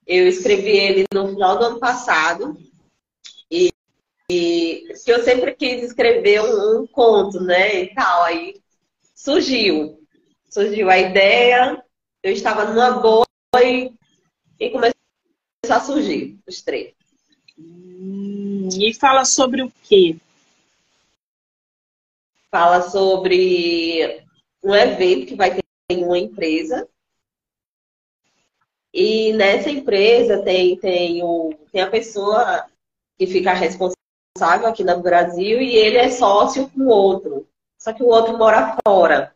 Eu 0.07 0.29
escrevi 0.29 0.71
ele 0.71 1.05
no 1.13 1.31
final 1.31 1.59
do 1.59 1.65
ano 1.65 1.81
passado. 1.81 2.57
E, 3.51 3.73
e 4.31 4.87
eu 5.07 5.23
sempre 5.23 5.55
quis 5.55 5.83
escrever 5.85 6.43
um, 6.43 6.83
um, 6.83 6.87
conto, 6.87 7.41
né? 7.41 7.85
E 7.85 7.95
tal. 7.95 8.25
Aí 8.25 8.61
surgiu. 9.15 10.06
Surgiu 10.49 10.89
a 10.89 10.99
ideia, 10.99 11.83
eu 12.23 12.33
estava 12.33 12.65
numa 12.65 12.93
boa 13.01 13.27
e, 13.63 13.93
e 14.59 14.71
começou 14.71 14.95
a 15.69 15.81
surgir 15.81 16.39
os 16.47 16.63
três. 16.63 16.95
Hum, 17.59 18.69
e 18.73 18.95
fala 18.95 19.25
sobre 19.25 19.63
o 19.63 19.73
quê? 19.85 20.17
Fala 22.51 22.83
sobre 22.83 24.25
um 24.63 24.75
evento 24.75 25.27
que 25.27 25.35
vai 25.35 25.55
ter 25.55 25.63
em 25.91 26.05
uma 26.05 26.19
empresa. 26.19 26.89
E 28.93 29.33
nessa 29.35 29.71
empresa 29.71 30.43
tem, 30.43 30.77
tem, 30.79 31.23
o, 31.23 31.55
tem 31.71 31.83
a 31.83 31.91
pessoa 31.91 32.67
que 33.19 33.27
fica 33.27 33.53
responsável 33.53 34.67
aqui 34.67 34.83
no 34.83 35.01
Brasil 35.01 35.61
e 35.61 35.77
ele 35.77 35.99
é 35.99 36.11
sócio 36.11 36.71
com 36.71 36.81
o 36.83 36.89
outro. 36.89 37.47
Só 37.79 37.93
que 37.93 38.03
o 38.03 38.07
outro 38.07 38.37
mora 38.39 38.77
fora. 38.87 39.36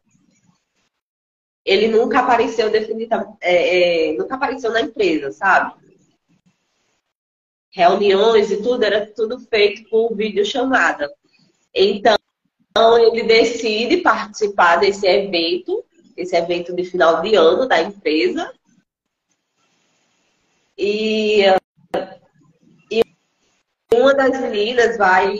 Ele 1.64 1.88
nunca 1.88 2.20
apareceu 2.20 2.70
definitivamente, 2.70 3.36
é, 3.40 4.12
é, 4.12 4.16
nunca 4.16 4.34
apareceu 4.34 4.72
na 4.72 4.80
empresa, 4.80 5.30
sabe? 5.30 5.74
Reuniões 7.70 8.50
e 8.50 8.62
tudo, 8.62 8.82
era 8.82 9.06
tudo 9.06 9.38
feito 9.38 9.88
por 9.88 10.14
videochamada. 10.16 11.12
Então, 11.74 12.16
ele 12.98 13.22
decide 13.22 13.98
participar 13.98 14.76
desse 14.76 15.06
evento, 15.06 15.84
esse 16.16 16.34
evento 16.34 16.74
de 16.74 16.84
final 16.84 17.20
de 17.20 17.34
ano 17.34 17.66
da 17.68 17.80
empresa. 17.80 18.52
E, 20.76 21.42
e 22.90 23.02
uma 23.92 24.14
das 24.14 24.40
meninas 24.40 24.96
vai, 24.96 25.36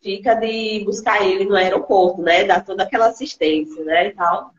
fica 0.00 0.34
de 0.34 0.84
buscar 0.84 1.26
ele 1.26 1.44
no 1.44 1.56
aeroporto, 1.56 2.22
né? 2.22 2.44
Dar 2.44 2.64
toda 2.64 2.84
aquela 2.84 3.08
assistência, 3.08 3.84
né? 3.84 4.08
E 4.08 4.12
tal. 4.12 4.54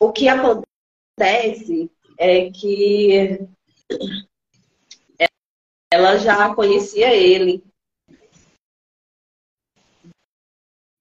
O 0.00 0.12
que 0.12 0.28
acontece 0.28 1.90
é 2.16 2.50
que 2.50 3.38
ela 5.92 6.16
já 6.18 6.54
conhecia 6.54 7.14
ele 7.14 7.64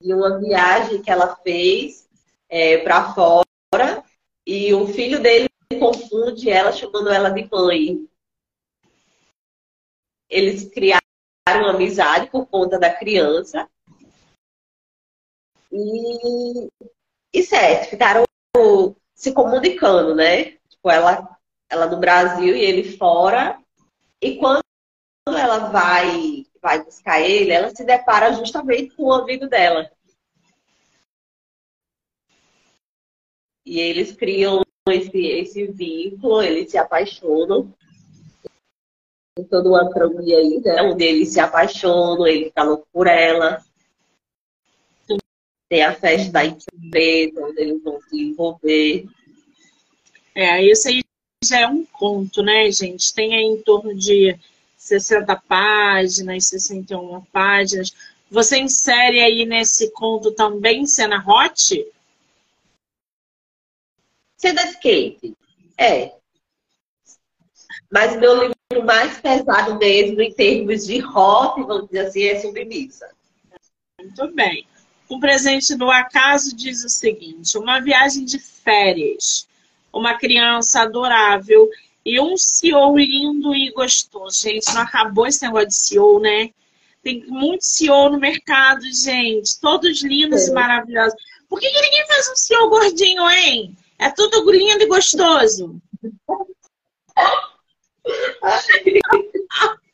de 0.01 0.13
uma 0.13 0.39
viagem 0.39 1.01
que 1.01 1.11
ela 1.11 1.35
fez 1.37 2.09
é, 2.49 2.77
para 2.79 3.13
fora 3.13 4.03
e 4.45 4.73
o 4.73 4.87
filho 4.87 5.21
dele 5.21 5.47
confunde 5.79 6.49
ela 6.49 6.71
chamando 6.71 7.09
ela 7.09 7.29
de 7.29 7.47
mãe. 7.51 8.07
Eles 10.29 10.69
criaram 10.69 11.01
amizade 11.69 12.29
por 12.29 12.45
conta 12.47 12.79
da 12.79 12.93
criança 12.93 13.69
e, 15.71 16.69
e 17.33 17.43
certo, 17.43 17.89
ficaram 17.89 18.26
se 19.13 19.31
comunicando, 19.31 20.15
né? 20.15 20.57
Tipo, 20.69 20.89
ela, 20.89 21.37
ela 21.69 21.85
no 21.87 21.97
Brasil 21.97 22.55
e 22.55 22.61
ele 22.61 22.97
fora. 22.97 23.59
E 24.21 24.37
quando 24.37 24.61
ela 25.27 25.69
vai 25.69 26.45
vai 26.61 26.83
buscar 26.83 27.21
ele, 27.21 27.51
ela 27.51 27.69
se 27.73 27.83
depara 27.85 28.33
justamente 28.33 28.93
com 28.95 29.03
o 29.03 29.13
amigo 29.13 29.47
dela. 29.47 29.89
E 33.65 33.79
eles 33.79 34.11
criam 34.13 34.61
esse, 34.89 35.17
esse 35.17 35.67
vínculo, 35.67 36.41
eles 36.41 36.71
se 36.71 36.77
apaixonam. 36.77 37.73
Tem 39.35 39.45
toda 39.45 39.69
uma 39.69 39.89
trama 39.89 40.19
aí, 40.21 40.61
né? 40.63 40.81
Onde 40.81 41.03
eles 41.03 41.33
se 41.33 41.39
apaixonam, 41.39 42.25
ele 42.25 42.45
fica 42.45 42.63
louco 42.63 42.87
por 42.91 43.07
ela. 43.07 43.63
Tem 45.69 45.83
a 45.83 45.93
festa 45.93 46.31
da 46.31 46.45
empresa, 46.45 47.45
onde 47.45 47.61
eles 47.61 47.83
vão 47.83 47.99
se 48.01 48.21
envolver. 48.21 49.05
É, 50.33 50.63
isso 50.63 50.87
aí 50.87 51.03
já 51.43 51.61
é 51.61 51.67
um 51.67 51.85
conto, 51.85 52.41
né, 52.41 52.71
gente? 52.71 53.13
Tem 53.13 53.35
aí 53.35 53.43
em 53.43 53.61
torno 53.61 53.93
de 53.93 54.37
60 54.77 55.35
páginas, 55.35 56.47
61 56.47 57.21
páginas. 57.25 57.93
Você 58.29 58.59
insere 58.59 59.19
aí 59.19 59.45
nesse 59.45 59.91
conto 59.91 60.31
também 60.31 60.85
cena 60.85 61.23
hot? 61.25 61.85
Cena 64.37 64.63
skate. 64.69 65.35
É. 65.77 66.13
Mas 67.91 68.17
meu 68.17 68.33
livro 68.35 68.85
mais 68.85 69.19
pesado 69.19 69.77
mesmo, 69.77 70.21
em 70.21 70.33
termos 70.33 70.85
de 70.85 71.03
hot, 71.03 71.61
vamos 71.63 71.87
dizer 71.87 72.07
assim, 72.07 72.23
é 72.23 72.39
Submissa. 72.39 73.09
Muito 73.99 74.33
bem. 74.33 74.67
O 75.09 75.19
presente 75.19 75.75
do 75.75 75.89
acaso 75.89 76.55
diz 76.55 76.83
o 76.83 76.89
seguinte: 76.89 77.57
uma 77.57 77.79
viagem 77.79 78.25
de 78.25 78.39
férias, 78.39 79.47
uma 79.91 80.17
criança 80.17 80.81
adorável 80.81 81.69
e 82.05 82.19
um 82.19 82.37
CEO 82.37 82.97
lindo 82.97 83.55
e 83.55 83.71
gostoso. 83.71 84.41
Gente, 84.41 84.73
não 84.73 84.81
acabou 84.81 85.27
esse 85.27 85.43
negócio 85.43 85.67
de 85.67 85.75
CEO, 85.75 86.19
né? 86.19 86.49
Tem 87.01 87.25
muito 87.25 87.63
CEO 87.63 88.09
no 88.09 88.19
mercado, 88.19 88.81
gente. 88.93 89.59
Todos 89.59 90.01
lindos 90.01 90.47
é. 90.47 90.49
e 90.49 90.53
maravilhosos. 90.53 91.19
Por 91.49 91.59
que, 91.59 91.69
que 91.69 91.81
ninguém 91.81 92.07
faz 92.07 92.29
um 92.29 92.35
CEO 92.35 92.69
gordinho, 92.69 93.29
hein? 93.29 93.75
É 93.97 94.09
tudo 94.09 94.51
lindo 94.51 94.83
e 94.83 94.87
gostoso. 94.87 95.81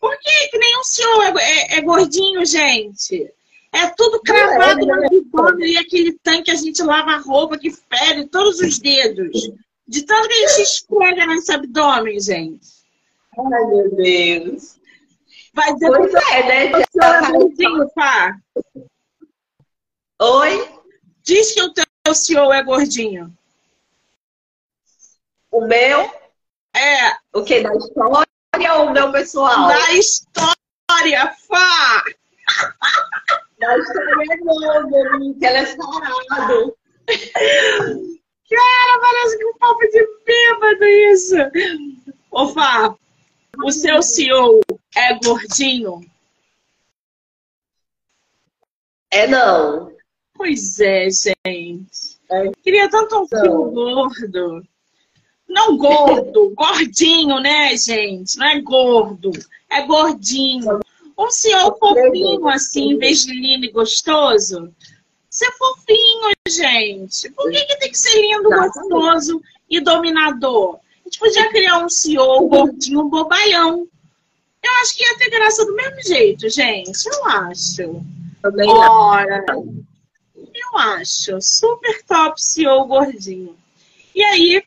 Por 0.00 0.16
que, 0.18 0.48
que 0.48 0.58
nenhum 0.58 0.84
CEO 0.84 1.22
é, 1.22 1.32
é, 1.38 1.78
é 1.78 1.80
gordinho, 1.80 2.44
gente? 2.46 3.32
É 3.72 3.86
tudo 3.88 4.20
cravado 4.20 4.86
no 4.86 4.94
abdômen 4.94 5.72
e 5.72 5.76
aquele 5.76 6.12
tanque 6.22 6.44
que 6.44 6.50
a 6.50 6.54
gente 6.54 6.82
lava 6.82 7.12
a 7.12 7.18
roupa 7.18 7.58
que 7.58 7.70
fere 7.70 8.26
todos 8.26 8.60
os 8.60 8.78
dedos. 8.78 9.50
De 9.86 10.02
tanto 10.02 10.28
que 10.28 10.34
a 10.34 10.48
gente 10.48 10.62
esfrega 10.62 11.26
nesse 11.26 11.52
abdômen, 11.52 12.20
gente. 12.20 12.68
Ai, 13.38 13.66
meu 13.66 13.94
Deus. 13.94 14.78
Vai 15.54 15.74
dizer 15.74 15.90
pois 15.90 16.14
é, 16.14 16.42
né? 16.46 16.72
O 16.72 17.02
é 17.02 17.32
gordinho, 17.32 17.90
pá. 17.94 18.36
Oi? 20.20 20.68
Diz 21.22 21.52
que 21.52 21.62
o 21.62 21.72
teu 21.72 22.14
CEO 22.14 22.52
é 22.52 22.62
gordinho. 22.62 23.32
O 25.50 25.66
meu? 25.66 26.10
É. 26.74 27.16
O 27.32 27.42
que? 27.42 27.60
Da 27.60 27.70
história 28.58 28.74
ou 28.74 28.88
o 28.88 28.92
meu 28.92 29.12
pessoal? 29.12 29.68
Da 29.68 29.92
história, 29.92 31.32
Fá! 31.48 32.04
Da 33.58 33.78
história 33.78 34.32
é 34.32 34.36
novo, 34.38 35.38
que 35.38 35.46
ela 35.46 35.58
é 35.58 35.66
sarado. 35.66 36.76
Cara, 38.50 39.00
parece 39.00 39.38
que 39.38 39.44
um 39.44 39.58
papo 39.58 39.80
de 39.80 40.08
bêbado 40.24 40.84
isso. 40.84 41.36
Ô, 42.30 42.48
Fá, 42.48 42.94
o 43.64 43.70
seu 43.70 44.02
CEO 44.02 44.60
é 44.96 45.14
gordinho? 45.20 46.00
É 49.10 49.26
não. 49.26 49.92
Pois 50.34 50.78
é, 50.80 51.08
gente. 51.10 52.18
É. 52.30 52.50
Queria 52.62 52.90
tanto 52.90 53.22
um 53.22 53.26
filho 53.26 53.70
gordo. 53.70 54.62
Não 55.48 55.76
gordo, 55.78 56.52
gordinho, 56.54 57.40
né, 57.40 57.74
gente? 57.76 58.36
Não 58.36 58.46
é 58.46 58.60
gordo, 58.60 59.30
é 59.70 59.82
gordinho. 59.86 60.80
Um 61.18 61.30
senhor 61.30 61.76
fofinho, 61.78 62.46
assim, 62.48 62.92
em 62.92 62.98
vez 62.98 63.24
de 63.24 63.32
lindo 63.32 63.64
e 63.64 63.72
gostoso. 63.72 64.72
Ser 65.30 65.50
fofinho, 65.52 66.30
gente. 66.46 67.30
Por 67.30 67.50
que, 67.50 67.64
que 67.64 67.78
tem 67.78 67.90
que 67.90 67.98
ser 67.98 68.20
lindo, 68.20 68.50
gostoso 68.50 69.40
e 69.68 69.80
dominador? 69.80 70.76
A 70.76 71.08
gente 71.08 71.18
podia 71.18 71.48
criar 71.48 71.84
um 71.84 71.88
senhor 71.88 72.46
gordinho, 72.46 73.08
bobaião. 73.08 73.88
Eu 74.62 74.72
acho 74.82 74.96
que 74.96 75.02
ia 75.02 75.16
ter 75.16 75.30
graça 75.30 75.64
do 75.64 75.74
mesmo 75.74 76.02
jeito, 76.02 76.48
gente. 76.50 77.06
Eu 77.06 77.24
acho. 77.26 78.02
Também 78.42 78.68
Ora, 78.68 79.44
eu 79.48 80.78
acho. 80.78 81.40
Super 81.40 82.02
top 82.04 82.40
CEO 82.42 82.86
gordinho. 82.86 83.56
E 84.14 84.22
aí, 84.22 84.62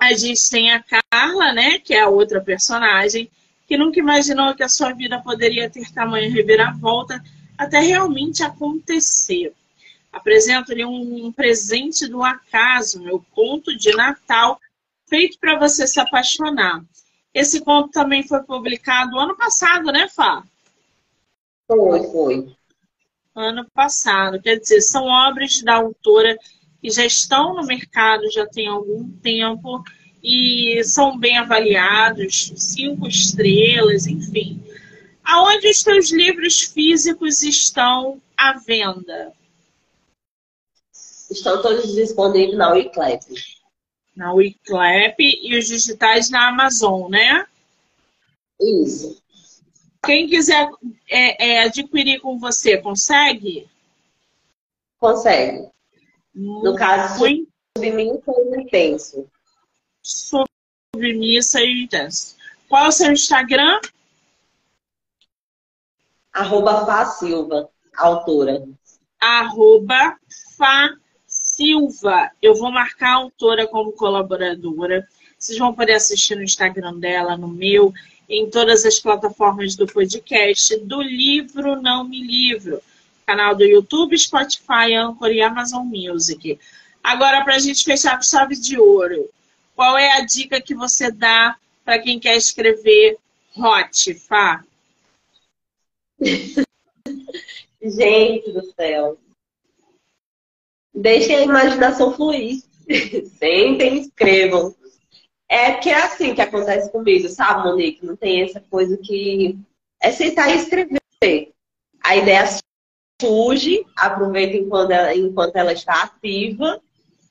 a 0.00 0.14
gente 0.14 0.48
tem 0.50 0.72
a 0.72 0.82
Carla, 0.82 1.52
né? 1.52 1.78
Que 1.78 1.92
é 1.92 2.00
a 2.00 2.08
outra 2.08 2.40
personagem, 2.40 3.30
que 3.66 3.76
nunca 3.76 4.00
imaginou 4.00 4.54
que 4.54 4.62
a 4.62 4.68
sua 4.68 4.92
vida 4.94 5.20
poderia 5.20 5.68
ter 5.68 5.92
tamanho 5.92 6.32
reviravolta 6.32 7.22
até 7.58 7.80
realmente 7.80 8.42
acontecer. 8.42 9.52
Apresento-lhe 10.10 10.84
um 10.84 11.30
presente 11.30 12.08
do 12.08 12.24
acaso, 12.24 13.00
meu 13.02 13.24
conto 13.30 13.76
de 13.76 13.94
Natal, 13.94 14.58
feito 15.06 15.38
para 15.38 15.58
você 15.58 15.86
se 15.86 16.00
apaixonar. 16.00 16.82
Esse 17.34 17.60
conto 17.60 17.90
também 17.90 18.26
foi 18.26 18.42
publicado 18.42 19.18
ano 19.18 19.36
passado, 19.36 19.92
né, 19.92 20.08
Fá? 20.08 20.42
Foi, 21.68 22.02
foi. 22.10 22.56
Ano 23.36 23.64
passado. 23.72 24.40
Quer 24.40 24.58
dizer, 24.58 24.80
são 24.80 25.04
obras 25.04 25.62
da 25.62 25.74
autora 25.74 26.36
que 26.80 26.90
já 26.90 27.04
estão 27.04 27.54
no 27.54 27.66
mercado 27.66 28.30
já 28.30 28.46
tem 28.46 28.68
algum 28.68 29.08
tempo 29.18 29.82
e 30.22 30.82
são 30.84 31.18
bem 31.18 31.38
avaliados, 31.38 32.52
cinco 32.56 33.06
estrelas, 33.06 34.06
enfim. 34.06 34.62
Aonde 35.22 35.68
os 35.68 35.80
seus 35.80 36.10
livros 36.10 36.60
físicos 36.60 37.42
estão 37.42 38.20
à 38.36 38.58
venda? 38.58 39.32
Estão 41.30 41.62
todos 41.62 41.94
disponíveis 41.94 42.58
na 42.58 42.72
Wiclap. 42.72 43.22
Na 44.16 44.32
Wiclap 44.32 45.16
e 45.18 45.56
os 45.56 45.68
digitais 45.68 46.28
na 46.28 46.48
Amazon, 46.48 47.08
né? 47.08 47.46
Isso. 48.60 49.22
Quem 50.04 50.28
quiser 50.28 50.68
é, 51.08 51.50
é, 51.50 51.62
adquirir 51.62 52.20
com 52.20 52.38
você, 52.38 52.78
consegue? 52.78 53.68
Consegue. 54.98 55.68
No 56.34 56.74
caso, 56.76 57.24
submissa 57.76 58.32
e 58.32 58.60
intenso. 58.60 59.30
Submissa 60.02 61.60
e 61.60 61.82
intenso. 61.82 62.36
Qual 62.68 62.84
é 62.84 62.88
o 62.88 62.92
seu 62.92 63.12
Instagram? 63.12 63.80
Arroba 66.32 66.86
Fá 66.86 67.04
Silva, 67.06 67.68
autora. 67.96 68.64
Arroba 69.20 70.16
Fá 70.56 70.96
Silva. 71.26 72.30
Eu 72.40 72.54
vou 72.54 72.70
marcar 72.70 73.10
a 73.10 73.16
autora 73.16 73.66
como 73.66 73.92
colaboradora. 73.92 75.06
Vocês 75.36 75.58
vão 75.58 75.74
poder 75.74 75.94
assistir 75.94 76.36
no 76.36 76.42
Instagram 76.42 76.98
dela, 76.98 77.36
no 77.36 77.48
meu, 77.48 77.92
em 78.28 78.48
todas 78.48 78.84
as 78.84 79.00
plataformas 79.00 79.74
do 79.74 79.86
podcast, 79.86 80.76
do 80.78 81.02
livro 81.02 81.80
Não 81.80 82.04
Me 82.04 82.22
Livro 82.22 82.80
canal 83.30 83.54
do 83.54 83.64
YouTube, 83.64 84.18
Spotify, 84.18 84.92
Anchor 84.96 85.30
e 85.30 85.40
Amazon 85.40 85.86
Music. 85.86 86.58
Agora, 87.00 87.44
para 87.44 87.54
a 87.54 87.58
gente 87.60 87.84
fechar 87.84 88.16
com 88.16 88.24
chave 88.24 88.56
de 88.56 88.76
ouro, 88.76 89.30
qual 89.76 89.96
é 89.96 90.18
a 90.18 90.26
dica 90.26 90.60
que 90.60 90.74
você 90.74 91.12
dá 91.12 91.56
para 91.84 92.00
quem 92.00 92.18
quer 92.18 92.36
escrever 92.36 93.18
hot, 93.56 94.14
Fá? 94.14 94.64
Gente 97.80 98.52
do 98.52 98.62
céu. 98.74 99.16
Deixem 100.92 101.36
a 101.36 101.42
imaginação 101.42 102.12
fluir. 102.14 102.62
Sentem 103.38 104.00
escrevam. 104.00 104.74
É 105.48 105.74
que 105.74 105.88
é 105.88 106.02
assim 106.02 106.34
que 106.34 106.42
acontece 106.42 106.90
comigo, 106.90 107.28
sabe, 107.28 107.68
Monique? 107.68 108.04
Não 108.04 108.16
tem 108.16 108.42
essa 108.42 108.60
coisa 108.60 108.98
que 108.98 109.56
é 110.02 110.10
sentar 110.10 110.50
e 110.50 110.56
escrever. 110.56 111.00
A 112.02 112.16
ideia 112.16 112.44
surge, 113.20 113.84
aproveita 113.96 114.56
enquanto 114.56 114.90
ela, 114.90 115.14
enquanto 115.14 115.56
ela 115.56 115.72
está 115.72 116.02
ativa 116.02 116.80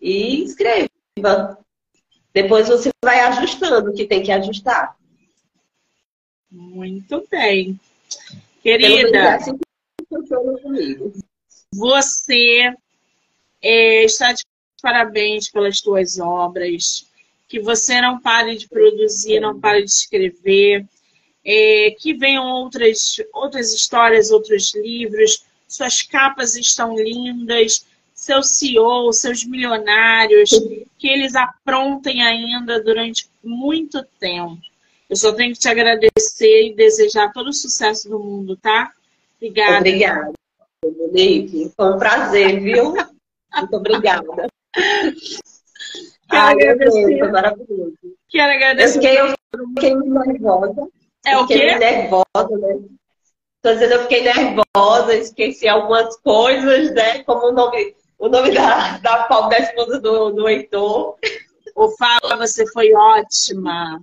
e 0.02 0.44
escreva. 0.44 1.58
Depois 2.34 2.68
você 2.68 2.90
vai 3.04 3.20
ajustando 3.22 3.90
o 3.90 3.94
que 3.94 4.06
tem 4.06 4.22
que 4.22 4.32
ajustar. 4.32 4.96
Muito 6.52 7.26
bem. 7.30 7.80
Querida, 8.62 9.36
assim 9.36 9.58
você 11.74 12.74
é, 13.62 14.04
está 14.04 14.34
de 14.34 14.44
parabéns 14.82 15.50
pelas 15.50 15.82
tuas 15.82 16.20
obras. 16.20 17.06
Que 17.48 17.60
você 17.60 18.00
não 18.00 18.20
pare 18.20 18.56
de 18.56 18.68
produzir, 18.68 19.40
não 19.40 19.60
pare 19.60 19.84
de 19.84 19.90
escrever. 19.90 20.86
É, 21.46 21.96
que 22.00 22.14
venham 22.14 22.46
outras, 22.46 23.16
outras 23.34 23.74
histórias, 23.74 24.30
outros 24.30 24.74
livros 24.76 25.44
suas 25.70 26.02
capas 26.02 26.56
estão 26.56 26.96
lindas, 26.96 27.86
seu 28.14 28.44
CEO, 28.44 29.14
seus 29.14 29.46
milionários, 29.46 30.50
que 30.98 31.08
eles 31.08 31.36
aprontem 31.36 32.22
ainda 32.22 32.84
durante 32.84 33.30
muito 33.44 34.04
tempo. 34.20 34.58
Eu 35.10 35.16
só 35.16 35.32
tenho 35.32 35.54
que 35.54 35.60
te 35.60 35.70
agradecer 35.70 36.68
e 36.68 36.76
desejar 36.76 37.32
todo 37.32 37.48
o 37.48 37.54
sucesso 37.54 38.10
do 38.10 38.20
mundo, 38.20 38.58
tá? 38.58 38.92
Obrigada. 39.38 39.78
Obrigada, 39.78 40.34
Monique. 40.84 41.72
Foi 41.76 41.94
um 41.94 41.98
prazer, 41.98 42.60
viu? 42.60 42.94
Muito 42.94 43.76
obrigada. 43.76 44.48
Quero 46.30 46.44
Ai, 46.44 46.54
agradecer. 46.54 47.18
Foi 47.18 47.32
maravilhoso. 47.32 47.98
Quero 48.30 48.54
agradecer. 48.54 48.98
Eu 48.98 49.02
fiquei, 49.02 49.20
eu 49.20 49.68
fiquei 49.70 49.96
nervosa. 49.96 50.88
É 51.26 51.38
o 51.38 51.48
quê? 51.48 51.76
nervosa, 51.76 52.58
né? 52.60 52.80
Tô 53.62 53.74
dizendo, 53.74 53.94
eu 53.94 54.02
fiquei 54.04 54.24
nervosa, 54.24 55.14
esqueci 55.16 55.68
algumas 55.68 56.16
coisas, 56.22 56.94
né? 56.94 57.24
Como 57.24 57.48
o 57.48 57.52
nome, 57.52 57.94
o 58.18 58.30
nome 58.30 58.52
da, 58.52 58.98
da, 59.00 59.28
da 59.28 59.60
esposa 59.60 60.00
do, 60.00 60.32
do 60.32 60.48
Heitor. 60.48 61.18
O 61.76 61.90
Fala, 61.92 62.38
você 62.38 62.66
foi 62.72 62.94
ótima. 62.94 64.02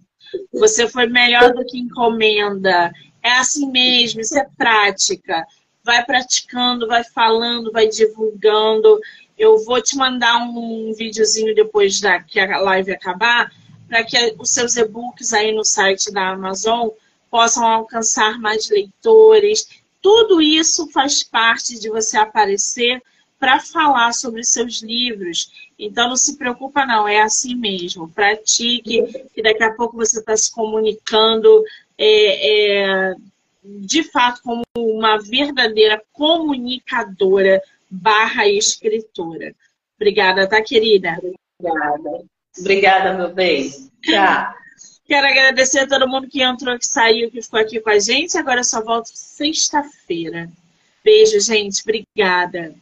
Você 0.53 0.87
foi 0.87 1.07
melhor 1.07 1.55
do 1.55 1.65
que 1.65 1.79
encomenda. 1.79 2.93
É 3.23 3.33
assim 3.33 3.71
mesmo, 3.71 4.21
isso 4.21 4.39
é 4.39 4.47
prática. 4.59 5.47
Vai 5.83 6.05
praticando, 6.05 6.87
vai 6.87 7.03
falando, 7.03 7.73
vai 7.73 7.89
divulgando. 7.89 9.01
Eu 9.39 9.65
vou 9.65 9.81
te 9.81 9.97
mandar 9.97 10.37
um 10.37 10.93
videozinho 10.95 11.55
depois 11.55 11.99
da 11.99 12.23
que 12.23 12.39
a 12.39 12.59
live 12.59 12.93
acabar, 12.93 13.51
para 13.89 14.05
que 14.05 14.35
os 14.39 14.51
seus 14.51 14.77
e-books 14.77 15.33
aí 15.33 15.53
no 15.53 15.65
site 15.65 16.13
da 16.13 16.31
Amazon 16.31 16.89
possam 17.31 17.65
alcançar 17.65 18.39
mais 18.39 18.69
leitores. 18.71 19.69
tudo 20.01 20.41
isso 20.41 20.89
faz 20.93 21.23
parte 21.23 21.79
de 21.79 21.89
você 21.89 22.17
aparecer 22.17 23.03
para 23.39 23.61
falar 23.61 24.13
sobre 24.13 24.45
seus 24.45 24.81
livros. 24.83 25.51
Então 25.79 26.09
não 26.09 26.17
se 26.17 26.37
preocupa 26.39 26.87
não, 26.87 27.07
é 27.07 27.21
assim 27.21 27.55
mesmo. 27.55 28.09
Pratique, 28.09 29.03
que 29.35 29.43
daqui 29.43 29.63
a 29.63 29.75
pouco 29.75 29.97
você 29.97 30.21
está 30.21 30.37
se 30.37 30.51
comunicando 30.53 31.65
é, 31.99 33.11
é, 33.11 33.15
de 33.65 34.05
fato 34.05 34.41
como 34.43 34.63
uma 34.77 35.19
verdadeira 35.19 36.03
comunicadora 36.13 37.61
barra 37.91 38.49
escritora. 38.49 39.55
Obrigada, 39.97 40.49
tá, 40.49 40.63
querida? 40.63 41.19
Obrigada. 41.59 42.25
Obrigada, 42.59 43.13
meu 43.15 43.35
bem. 43.35 43.71
Tchau. 44.03 44.66
Quero 45.07 45.27
agradecer 45.27 45.81
a 45.81 45.87
todo 45.87 46.09
mundo 46.09 46.29
que 46.29 46.43
entrou, 46.43 46.77
que 46.79 46.87
saiu, 46.87 47.31
que 47.31 47.41
ficou 47.41 47.61
aqui 47.61 47.81
com 47.81 47.91
a 47.91 47.99
gente. 47.99 48.37
Agora 48.37 48.61
eu 48.61 48.65
só 48.65 48.83
volto 48.83 49.07
sexta-feira. 49.07 50.51
Beijo, 51.05 51.39
gente. 51.41 51.83
Obrigada. 51.83 52.75